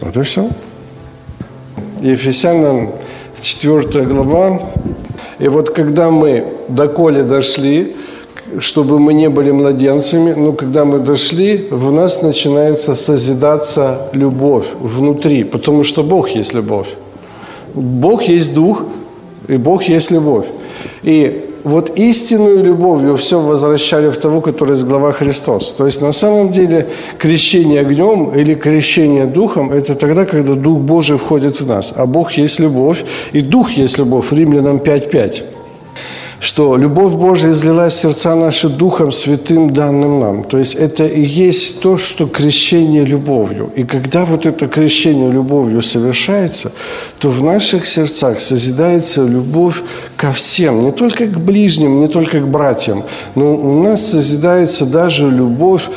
Вот 0.00 0.16
и 0.16 0.22
все. 0.22 0.48
Ефесянам 2.00 2.90
4 3.40 4.04
глава. 4.04 4.60
И 5.38 5.48
вот 5.48 5.70
когда 5.70 6.10
мы 6.10 6.44
до 6.68 6.88
Коли 6.88 7.22
дошли, 7.22 7.94
чтобы 8.58 8.98
мы 8.98 9.14
не 9.14 9.28
были 9.28 9.52
младенцами, 9.52 10.32
но 10.32 10.52
когда 10.52 10.84
мы 10.84 10.98
дошли, 10.98 11.68
в 11.70 11.92
нас 11.92 12.22
начинается 12.22 12.94
созидаться 12.94 14.08
любовь 14.12 14.66
внутри, 14.80 15.44
потому 15.44 15.84
что 15.84 16.02
Бог 16.02 16.28
есть 16.30 16.52
любовь. 16.52 16.88
Бог 17.74 18.22
есть 18.24 18.54
Дух, 18.54 18.84
и 19.48 19.56
Бог 19.56 19.84
есть 19.84 20.10
любовь. 20.10 20.46
И 21.02 21.43
вот 21.64 21.98
истинную 21.98 22.62
любовью 22.62 23.16
все 23.16 23.40
возвращали 23.40 24.10
в 24.10 24.16
того, 24.16 24.40
который 24.40 24.70
есть 24.70 24.84
глава 24.84 25.12
Христос. 25.12 25.72
То 25.72 25.86
есть 25.86 26.02
на 26.02 26.12
самом 26.12 26.52
деле 26.52 26.86
крещение 27.18 27.80
огнем 27.80 28.32
или 28.34 28.54
крещение 28.54 29.26
духом– 29.26 29.72
это 29.72 29.94
тогда, 29.94 30.24
когда 30.24 30.54
Дух 30.54 30.78
Божий 30.78 31.16
входит 31.16 31.60
в 31.60 31.66
нас. 31.66 31.92
А 31.96 32.06
Бог 32.06 32.32
есть 32.32 32.60
любовь, 32.60 33.04
и 33.32 33.40
Дух 33.40 33.72
есть 33.72 33.98
любовь. 33.98 34.32
Римлянам 34.32 34.76
5.5 34.76 35.53
что 36.44 36.76
любовь 36.76 37.14
Божия 37.14 37.52
излилась 37.52 37.94
в 37.94 38.00
сердца 38.00 38.34
наши 38.34 38.68
Духом 38.68 39.12
Святым, 39.12 39.70
данным 39.70 40.20
нам. 40.20 40.44
То 40.44 40.58
есть 40.58 40.74
это 40.74 41.06
и 41.06 41.22
есть 41.22 41.80
то, 41.80 41.96
что 41.96 42.26
крещение 42.26 43.06
любовью. 43.06 43.70
И 43.74 43.84
когда 43.84 44.26
вот 44.26 44.44
это 44.44 44.68
крещение 44.68 45.32
любовью 45.32 45.80
совершается, 45.80 46.70
то 47.18 47.30
в 47.30 47.42
наших 47.42 47.86
сердцах 47.86 48.40
созидается 48.40 49.24
любовь 49.24 49.82
ко 50.18 50.32
всем, 50.32 50.84
не 50.84 50.92
только 50.92 51.26
к 51.26 51.40
ближним, 51.40 52.02
не 52.02 52.08
только 52.08 52.40
к 52.40 52.46
братьям, 52.46 53.04
но 53.34 53.56
у 53.56 53.82
нас 53.82 54.10
созидается 54.10 54.84
даже 54.84 55.30
любовь, 55.30 55.88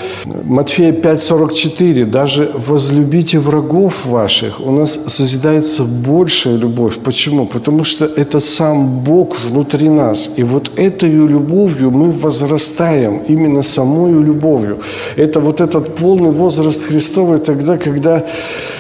Матфея 0.46 0.94
5,44, 0.94 2.06
даже 2.06 2.50
возлюбите 2.54 3.40
врагов 3.40 4.06
ваших. 4.06 4.62
У 4.62 4.72
нас 4.72 4.98
созидается 5.08 5.84
большая 5.84 6.56
любовь. 6.56 7.00
Почему? 7.04 7.46
Потому 7.46 7.84
что 7.84 8.06
это 8.06 8.40
сам 8.40 9.04
Бог 9.04 9.36
внутри 9.42 9.90
нас. 9.90 10.37
И 10.38 10.44
вот 10.44 10.72
этой 10.78 11.10
любовью 11.10 11.90
мы 11.90 12.12
возрастаем, 12.12 13.24
именно 13.28 13.64
самой 13.64 14.12
любовью. 14.24 14.78
Это 15.16 15.40
вот 15.40 15.62
этот 15.62 15.96
полный 15.96 16.30
возраст 16.30 16.84
Христовый 16.84 17.40
тогда, 17.40 17.78
когда 17.78 18.24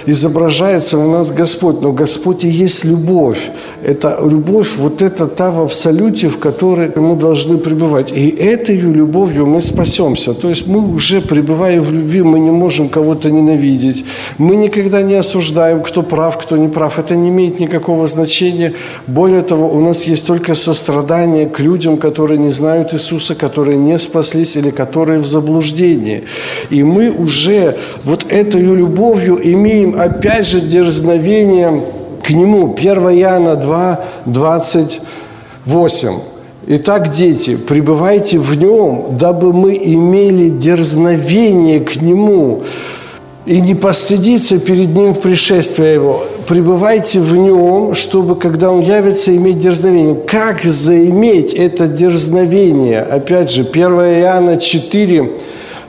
изображается 0.07 0.97
у 0.97 1.11
нас 1.11 1.31
Господь. 1.31 1.81
Но 1.81 1.91
Господь 1.91 2.43
и 2.43 2.49
есть 2.49 2.85
любовь. 2.85 3.49
Это 3.83 4.17
любовь, 4.23 4.77
вот 4.77 5.01
это 5.01 5.27
та 5.27 5.51
в 5.51 5.61
абсолюте, 5.61 6.29
в 6.29 6.39
которой 6.39 6.91
мы 6.95 7.15
должны 7.15 7.57
пребывать. 7.57 8.11
И 8.11 8.29
этой 8.29 8.77
любовью 8.77 9.45
мы 9.45 9.61
спасемся. 9.61 10.33
То 10.33 10.49
есть 10.49 10.67
мы 10.67 10.95
уже, 10.95 11.21
пребывая 11.21 11.81
в 11.81 11.91
любви, 11.91 12.23
мы 12.23 12.39
не 12.39 12.51
можем 12.51 12.89
кого-то 12.89 13.29
ненавидеть. 13.29 14.05
Мы 14.37 14.55
никогда 14.55 15.01
не 15.01 15.15
осуждаем, 15.15 15.83
кто 15.83 16.03
прав, 16.03 16.37
кто 16.37 16.57
не 16.57 16.69
прав. 16.69 16.99
Это 16.99 17.15
не 17.15 17.29
имеет 17.29 17.59
никакого 17.59 18.07
значения. 18.07 18.73
Более 19.07 19.41
того, 19.41 19.67
у 19.67 19.81
нас 19.81 20.03
есть 20.03 20.25
только 20.25 20.55
сострадание 20.55 21.47
к 21.47 21.59
людям, 21.59 21.97
которые 21.97 22.39
не 22.39 22.51
знают 22.51 22.93
Иисуса, 22.93 23.35
которые 23.35 23.77
не 23.77 23.97
спаслись 23.97 24.55
или 24.55 24.71
которые 24.71 25.19
в 25.19 25.25
заблуждении. 25.25 26.23
И 26.69 26.83
мы 26.83 27.11
уже 27.11 27.77
вот 28.03 28.16
этой 28.29 28.61
любовью 28.61 29.39
имеем 29.53 29.99
опять 29.99 30.47
же 30.47 30.61
дерзновение 30.61 31.83
к 32.23 32.29
Нему. 32.29 32.75
1 32.77 32.93
Иоанна 33.19 33.55
2, 33.55 33.99
28. 34.25 36.09
Итак, 36.67 37.11
дети, 37.11 37.55
пребывайте 37.55 38.39
в 38.39 38.55
Нем, 38.55 39.17
дабы 39.17 39.53
мы 39.53 39.75
имели 39.75 40.49
дерзновение 40.49 41.79
к 41.79 42.01
Нему 42.01 42.63
и 43.45 43.61
не 43.61 43.75
постыдиться 43.75 44.59
перед 44.59 44.89
Ним 44.89 45.13
в 45.13 45.21
пришествии 45.21 45.93
Его 45.93 46.25
пребывайте 46.47 47.19
в 47.19 47.35
нем, 47.35 47.93
чтобы, 47.93 48.35
когда 48.35 48.71
он 48.71 48.81
явится, 48.81 49.35
иметь 49.35 49.59
дерзновение. 49.59 50.15
Как 50.15 50.63
заиметь 50.63 51.53
это 51.53 51.87
дерзновение? 51.87 53.01
Опять 53.01 53.51
же, 53.51 53.63
1 53.63 53.83
Иоанна 53.83 54.57
4, 54.57 55.31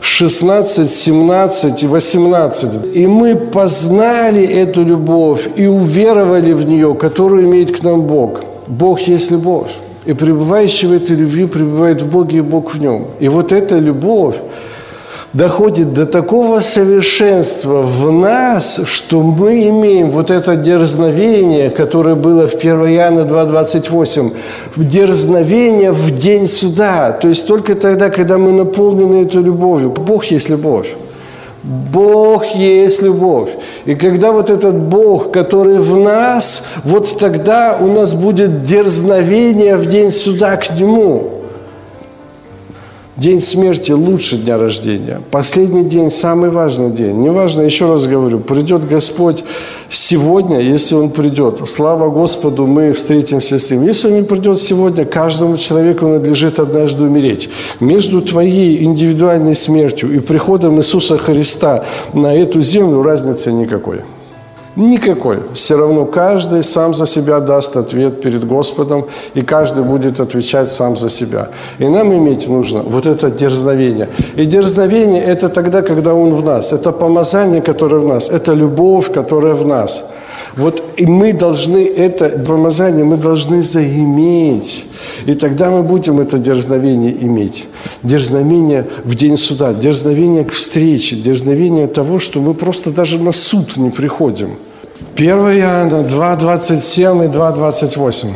16, 0.00 0.88
17 0.88 1.82
и 1.82 1.86
18. 1.86 2.96
«И 2.96 3.06
мы 3.06 3.36
познали 3.36 4.44
эту 4.44 4.84
любовь 4.84 5.48
и 5.56 5.66
уверовали 5.66 6.52
в 6.52 6.66
нее, 6.66 6.94
которую 6.94 7.42
имеет 7.42 7.76
к 7.76 7.82
нам 7.82 8.02
Бог. 8.02 8.40
Бог 8.66 9.00
есть 9.00 9.30
любовь. 9.30 9.70
И 10.06 10.14
пребывающий 10.14 10.88
в 10.88 10.92
этой 10.92 11.16
любви 11.16 11.46
пребывает 11.46 12.02
в 12.02 12.10
Боге, 12.10 12.38
и 12.38 12.40
Бог 12.40 12.74
в 12.74 12.80
нем. 12.80 13.06
И 13.20 13.28
вот 13.28 13.52
эта 13.52 13.78
любовь, 13.78 14.36
доходит 15.32 15.92
до 15.92 16.06
такого 16.06 16.60
совершенства 16.60 17.82
в 17.82 18.10
нас, 18.10 18.80
что 18.84 19.22
мы 19.22 19.68
имеем 19.68 20.10
вот 20.10 20.30
это 20.30 20.56
дерзновение, 20.56 21.70
которое 21.70 22.14
было 22.14 22.46
в 22.46 22.54
1 22.54 22.86
Иоанна 22.86 23.20
2.28, 23.20 24.32
дерзновение 24.76 25.92
в 25.92 26.16
день 26.16 26.46
суда. 26.46 27.12
То 27.12 27.28
есть 27.28 27.46
только 27.46 27.74
тогда, 27.74 28.10
когда 28.10 28.38
мы 28.38 28.52
наполнены 28.52 29.22
этой 29.22 29.42
любовью. 29.42 29.90
Бог 29.90 30.24
есть 30.26 30.48
любовь. 30.48 30.94
Бог 31.62 32.46
есть 32.54 33.02
любовь. 33.02 33.50
И 33.84 33.94
когда 33.94 34.32
вот 34.32 34.48
этот 34.48 34.74
Бог, 34.74 35.32
который 35.32 35.78
в 35.78 35.96
нас, 35.96 36.66
вот 36.84 37.18
тогда 37.18 37.76
у 37.78 37.88
нас 37.88 38.14
будет 38.14 38.62
дерзновение 38.62 39.76
в 39.76 39.86
день 39.86 40.10
суда 40.10 40.56
к 40.56 40.70
Нему– 40.78 41.32
День 43.18 43.40
смерти 43.40 43.90
лучше 43.90 44.36
дня 44.36 44.58
рождения. 44.58 45.20
Последний 45.32 45.82
день– 45.82 46.08
самый 46.12 46.50
важный 46.50 46.92
день. 46.92 47.16
Неважно, 47.20 47.62
еще 47.62 47.88
раз 47.88 48.06
говорю, 48.06 48.38
придет 48.38 48.88
Господь 48.88 49.42
сегодня, 49.90 50.60
если 50.60 50.94
Он 50.94 51.10
придет. 51.10 51.60
Слава 51.66 52.10
Господу, 52.10 52.68
мы 52.68 52.92
встретимся 52.92 53.58
с 53.58 53.72
Ним. 53.72 53.82
Если 53.82 54.06
Он 54.06 54.14
не 54.14 54.22
придет 54.22 54.60
сегодня, 54.60 55.04
каждому 55.04 55.56
человеку 55.56 56.06
надлежит 56.06 56.60
однажды 56.60 57.02
умереть. 57.02 57.50
Между 57.80 58.22
твоей 58.22 58.84
индивидуальной 58.84 59.56
смертью 59.56 60.14
и 60.14 60.20
приходом 60.20 60.78
Иисуса 60.78 61.18
Христа 61.18 61.84
на 62.12 62.32
эту 62.32 62.62
землю 62.62 63.02
разницы 63.02 63.50
никакой. 63.50 64.02
Никакой. 64.78 65.40
Все 65.54 65.76
равно 65.76 66.04
каждый 66.04 66.62
сам 66.62 66.94
за 66.94 67.04
себя 67.04 67.40
даст 67.40 67.76
ответ 67.76 68.20
перед 68.20 68.46
Господом, 68.46 69.06
и 69.34 69.42
каждый 69.42 69.82
будет 69.82 70.20
отвечать 70.20 70.70
сам 70.70 70.96
за 70.96 71.10
себя. 71.10 71.48
И 71.80 71.88
нам 71.88 72.12
иметь 72.12 72.46
нужно 72.46 72.82
вот 72.82 73.04
это 73.04 73.28
дерзновение. 73.28 74.08
И 74.36 74.44
дерзновение– 74.44 75.20
это 75.26 75.48
тогда, 75.48 75.82
когда 75.82 76.14
Он 76.14 76.32
в 76.32 76.44
нас. 76.44 76.72
Это 76.72 76.92
помазание, 76.92 77.60
которое 77.60 77.98
в 77.98 78.06
нас. 78.06 78.30
Это 78.30 78.54
любовь, 78.54 79.12
которая 79.12 79.54
в 79.54 79.66
нас. 79.66 80.12
Вот 80.54 80.80
и 80.96 81.06
мы 81.06 81.32
должны 81.32 81.84
это 81.84 82.38
помазание, 82.46 83.04
мы 83.04 83.16
должны 83.16 83.64
заиметь. 83.64 84.86
И 85.26 85.34
тогда 85.34 85.70
мы 85.70 85.82
будем 85.82 86.20
это 86.20 86.38
дерзновение 86.38 87.24
иметь. 87.24 87.66
Дерзновение 88.04 88.86
в 89.04 89.16
день 89.16 89.36
суда, 89.36 89.72
дерзновение 89.72 90.44
к 90.44 90.52
встрече, 90.52 91.16
дерзновение 91.16 91.88
того, 91.88 92.20
что 92.20 92.38
мы 92.38 92.54
просто 92.54 92.92
даже 92.92 93.18
на 93.18 93.32
суд 93.32 93.76
не 93.76 93.90
приходим. 93.90 94.50
1 95.18 95.30
Иоанна 95.30 96.04
2, 96.04 96.36
27 96.36 97.24
и 97.24 97.26
2, 97.26 97.52
28 97.52 98.28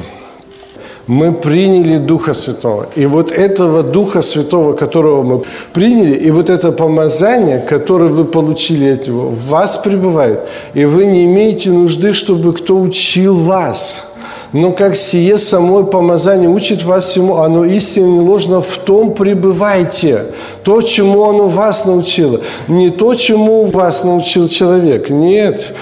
мы 1.06 1.32
приняли 1.32 1.98
Духа 1.98 2.32
Святого. 2.32 2.88
И 2.96 3.06
вот 3.06 3.30
этого 3.30 3.84
Духа 3.84 4.20
Святого, 4.20 4.72
которого 4.72 5.22
мы 5.22 5.42
приняли, 5.72 6.16
и 6.16 6.30
вот 6.32 6.50
это 6.50 6.72
помазание, 6.72 7.60
которое 7.60 8.10
вы 8.10 8.24
получили 8.24 8.90
от 8.90 9.06
Него, 9.06 9.28
в 9.28 9.46
вас 9.48 9.76
пребывает. 9.76 10.40
И 10.74 10.84
вы 10.84 11.06
не 11.06 11.24
имеете 11.24 11.70
нужды, 11.70 12.12
чтобы 12.12 12.52
кто 12.52 12.80
учил 12.80 13.34
вас. 13.34 14.14
Но 14.52 14.72
как 14.72 14.96
сие 14.96 15.38
самое 15.38 15.84
помазание 15.84 16.48
учит 16.48 16.82
вас 16.82 17.06
всему, 17.06 17.36
оно 17.36 17.64
истинно 17.64 18.06
не 18.06 18.20
ложно, 18.20 18.60
в 18.60 18.76
том 18.78 19.14
пребывайте. 19.14 20.24
То, 20.64 20.82
чему 20.82 21.28
оно 21.28 21.46
вас 21.46 21.86
научило. 21.86 22.40
Не 22.66 22.90
то, 22.90 23.14
чему 23.14 23.66
вас 23.66 24.02
научил 24.02 24.48
человек. 24.48 25.10
Нет. 25.10 25.72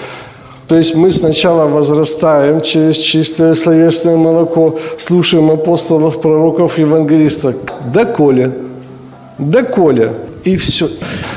То 0.71 0.77
есть 0.77 0.95
мы 0.95 1.11
сначала 1.11 1.67
возрастаем 1.67 2.61
через 2.61 2.97
чистое 2.97 3.57
словесное 3.57 4.17
молоко, 4.17 4.79
слушаем 4.99 5.51
апостолов, 5.51 6.21
пророков, 6.21 6.79
евангелистов. 6.79 7.57
Доколе. 7.93 8.53
Доколе. 9.37 10.13
И 10.45 10.57
все. 10.57 10.89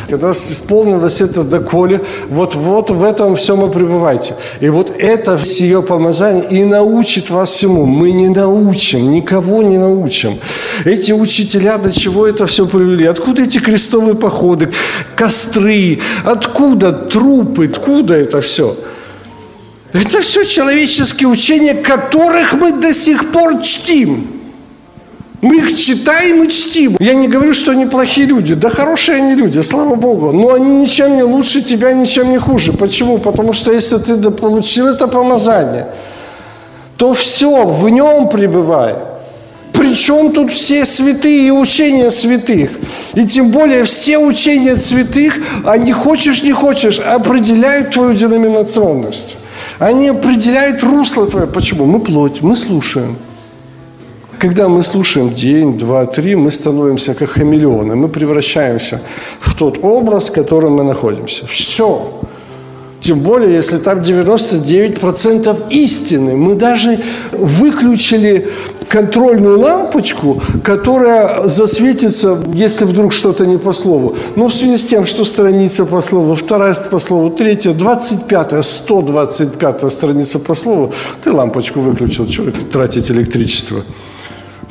Когда 0.08 0.34
исполнилось 0.34 1.20
это 1.20 1.42
доколе, 1.42 2.02
вот, 2.30 2.54
вот 2.54 2.92
в 2.92 3.04
этом 3.04 3.36
всем 3.36 3.68
и 3.68 3.74
пребывайте. 3.74 4.36
И 4.60 4.70
вот 4.70 4.92
это 4.96 5.44
сие 5.44 5.82
помазание 5.82 6.46
и 6.52 6.64
научит 6.64 7.32
вас 7.32 7.50
всему. 7.50 7.88
Мы 7.88 8.12
не 8.12 8.30
научим, 8.30 9.12
никого 9.14 9.64
не 9.64 9.80
научим. 9.80 10.38
Эти 10.86 11.12
учителя 11.12 11.80
до 11.80 11.92
чего 11.92 12.28
это 12.28 12.46
все 12.46 12.68
привели? 12.68 13.08
Откуда 13.08 13.42
эти 13.42 13.58
крестовые 13.58 14.14
походы, 14.14 14.70
костры? 15.16 16.02
Откуда 16.24 16.92
трупы? 16.92 17.66
Откуда 17.66 18.14
это 18.14 18.40
все? 18.40 18.76
Это 19.94 20.22
все 20.22 20.44
человеческие 20.44 21.30
учения, 21.30 21.76
которых 21.76 22.54
мы 22.54 22.72
до 22.72 22.92
сих 22.94 23.32
пор 23.32 23.62
чтим. 23.62 24.28
Мы 25.42 25.58
их 25.58 25.78
читаем 25.78 26.42
и 26.42 26.50
чтим. 26.50 26.98
Я 27.00 27.14
не 27.14 27.28
говорю, 27.28 27.54
что 27.54 27.72
они 27.72 27.86
плохие 27.86 28.26
люди. 28.26 28.56
Да 28.56 28.70
хорошие 28.70 29.18
они 29.18 29.36
люди, 29.36 29.60
слава 29.60 29.96
Богу. 29.96 30.32
Но 30.32 30.54
они 30.54 30.82
ничем 30.82 31.16
не 31.16 31.24
лучше 31.24 31.62
тебя, 31.62 31.94
ничем 31.94 32.32
не 32.32 32.40
хуже. 32.40 32.74
Почему? 32.74 33.20
Потому 33.20 33.54
что 33.54 33.72
если 33.72 33.98
ты 33.98 34.32
получил 34.32 34.88
это 34.88 35.08
помазание, 35.08 35.88
то 36.98 37.14
все, 37.14 37.66
в 37.66 37.90
нем 37.90 38.30
пребывай. 38.30 38.96
Причем 39.74 40.32
тут 40.32 40.52
все 40.52 40.86
святые 40.86 41.48
и 41.48 41.52
учения 41.52 42.10
святых. 42.10 42.72
И 43.14 43.26
тем 43.26 43.52
более 43.52 43.84
все 43.84 44.18
учения 44.18 44.76
святых, 44.76 45.38
они 45.66 45.92
хочешь 45.92 46.42
не 46.42 46.54
хочешь, 46.54 47.00
определяют 47.00 47.92
твою 47.92 48.14
деноминационность. 48.14 49.36
Они 49.80 50.10
определяют 50.10 50.84
русло 50.84 51.28
твое. 51.28 51.48
Почему? 51.48 51.86
Мы 51.86 52.00
плоть, 52.00 52.42
мы 52.42 52.56
слушаем. 52.56 53.16
Когда 54.40 54.68
мы 54.68 54.84
слушаем 54.84 55.34
день, 55.34 55.78
два, 55.78 56.06
три, 56.06 56.36
мы 56.36 56.52
становимся 56.52 57.14
как 57.14 57.30
хамелеоны. 57.30 57.96
Мы 57.96 58.10
превращаемся 58.10 59.02
в 59.40 59.56
тот 59.56 59.80
образ, 59.84 60.30
в 60.30 60.34
котором 60.34 60.74
мы 60.74 60.84
находимся. 60.84 61.46
Все. 61.46 62.22
Тем 63.04 63.20
более, 63.20 63.54
если 63.54 63.80
там 63.80 64.00
99% 64.00 65.70
истины. 65.72 66.36
Мы 66.38 66.56
даже 66.56 67.00
выключили 67.34 68.48
контрольную 68.88 69.60
лампочку, 69.60 70.42
которая 70.64 71.50
засветится, 71.50 72.38
если 72.54 72.86
вдруг 72.86 73.12
что-то 73.12 73.46
не 73.46 73.58
по 73.58 73.74
слову. 73.74 74.16
Но 74.38 74.48
в 74.48 74.54
связи 74.54 74.78
с 74.78 74.86
тем, 74.86 75.06
что 75.06 75.26
страница 75.26 75.86
по 75.86 76.00
слову, 76.00 76.34
вторая 76.34 76.74
по 76.90 77.00
слову, 77.00 77.30
третья, 77.30 77.74
25 77.74 78.66
125 78.66 79.92
страница 79.92 80.40
по 80.40 80.56
слову, 80.56 80.94
ты 81.22 81.34
лампочку 81.34 81.82
выключил, 81.82 82.26
человек 82.26 82.56
тратить 82.72 83.12
электричество. 83.12 83.82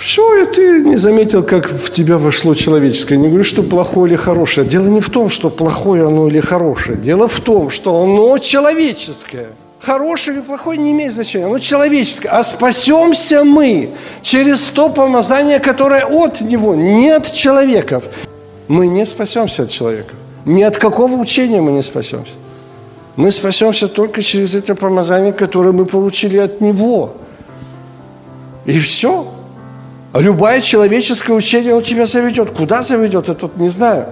Все, 0.02 0.42
и 0.42 0.46
ты 0.46 0.80
не 0.82 0.96
заметил, 0.96 1.44
как 1.44 1.68
в 1.68 1.90
тебя 1.92 2.18
вошло 2.18 2.56
человеческое. 2.56 3.16
Не 3.16 3.28
говорю, 3.28 3.44
что 3.44 3.62
плохое 3.62 4.10
или 4.10 4.16
хорошее. 4.16 4.66
Дело 4.66 4.88
не 4.88 5.00
в 5.00 5.08
том, 5.10 5.28
что 5.28 5.48
плохое 5.48 6.04
оно 6.04 6.26
или 6.26 6.40
хорошее. 6.40 6.98
Дело 6.98 7.28
в 7.28 7.38
том, 7.38 7.70
что 7.70 8.02
оно 8.02 8.36
человеческое. 8.38 9.46
Хорошее 9.78 10.38
или 10.38 10.42
плохое 10.42 10.76
не 10.76 10.90
имеет 10.90 11.12
значения. 11.12 11.46
Оно 11.46 11.60
человеческое. 11.60 12.30
А 12.30 12.42
спасемся 12.42 13.44
мы 13.44 13.90
через 14.22 14.70
то 14.70 14.88
помазание, 14.88 15.60
которое 15.60 16.04
от 16.04 16.40
него, 16.40 16.74
не 16.74 17.10
от 17.10 17.32
человеков. 17.32 18.02
Мы 18.66 18.88
не 18.88 19.06
спасемся 19.06 19.62
от 19.62 19.70
человека. 19.70 20.14
Ни 20.44 20.64
от 20.64 20.78
какого 20.78 21.14
учения 21.14 21.60
мы 21.60 21.70
не 21.70 21.82
спасемся. 21.82 22.32
Мы 23.14 23.30
спасемся 23.30 23.86
только 23.86 24.20
через 24.20 24.56
это 24.56 24.74
помазание, 24.74 25.32
которое 25.32 25.70
мы 25.70 25.84
получили 25.84 26.38
от 26.38 26.60
него. 26.60 27.12
И 28.66 28.80
все. 28.80 29.28
Любое 30.14 30.60
человеческое 30.60 31.32
учение 31.32 31.74
он 31.74 31.82
тебя 31.82 32.04
заведет. 32.04 32.50
Куда 32.50 32.82
заведет, 32.82 33.28
я 33.28 33.34
тут 33.34 33.56
не 33.56 33.68
знаю. 33.68 34.06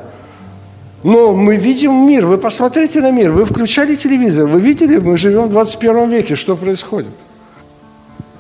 Но 1.03 1.33
мы 1.33 1.57
видим 1.57 2.07
мир. 2.07 2.27
Вы 2.27 2.39
посмотрите 2.39 3.01
на 3.01 3.11
мир. 3.11 3.31
Вы 3.33 3.45
включали 3.45 3.97
телевизор. 3.97 4.47
Вы 4.47 4.61
видели, 4.61 4.99
мы 4.99 5.17
живем 5.17 5.49
в 5.49 5.51
21 5.51 6.11
веке. 6.11 6.37
Что 6.37 6.57
происходит? 6.57 7.13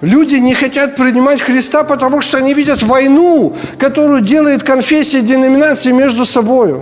Люди 0.01 0.37
не 0.37 0.55
хотят 0.55 0.97
принимать 0.97 1.43
Христа, 1.43 1.85
потому 1.85 2.23
что 2.23 2.39
они 2.39 2.55
видят 2.55 2.83
войну, 2.83 3.55
которую 3.79 4.23
делает 4.23 4.63
конфессия 4.63 5.21
деноминации 5.21 5.93
между 5.93 6.25
собой. 6.25 6.77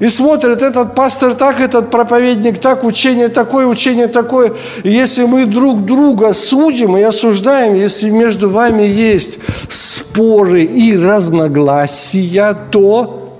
И 0.00 0.08
смотрят, 0.08 0.60
этот 0.60 0.94
пастор 0.94 1.34
так, 1.34 1.60
этот 1.60 1.90
проповедник 1.90 2.58
так, 2.58 2.82
учение 2.82 3.28
такое, 3.28 3.66
учение 3.66 4.08
такое. 4.08 4.52
И 4.82 4.90
если 4.90 5.24
мы 5.24 5.46
друг 5.46 5.84
друга 5.84 6.32
судим 6.32 6.96
и 6.96 7.02
осуждаем, 7.02 7.74
если 7.74 8.10
между 8.10 8.50
вами 8.50 8.82
есть 8.82 9.38
споры 9.68 10.64
и 10.64 10.96
разногласия, 10.96 12.56
то 12.70 13.38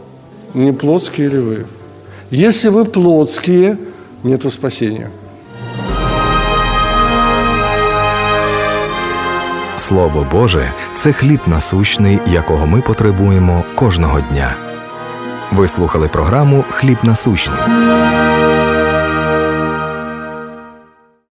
не 0.55 0.73
плотские 0.73 1.29
ли 1.29 1.39
вы? 1.39 1.67
Если 2.31 2.69
вы 2.69 2.85
плотские, 2.85 3.77
нету 4.23 4.51
спасения. 4.51 5.11
Слово 9.77 10.27
Боже 10.33 10.73
це 10.97 11.13
хліб 11.13 11.41
насущний, 11.47 12.19
якого 12.27 12.67
ми 12.67 12.81
потребуємо 12.81 13.65
кожного 13.77 14.21
дня. 14.21 14.64
Ви 15.55 15.69
слухали 15.69 16.09
програму 16.09 16.65
Хліб 16.71 16.99
насущний. 17.03 17.59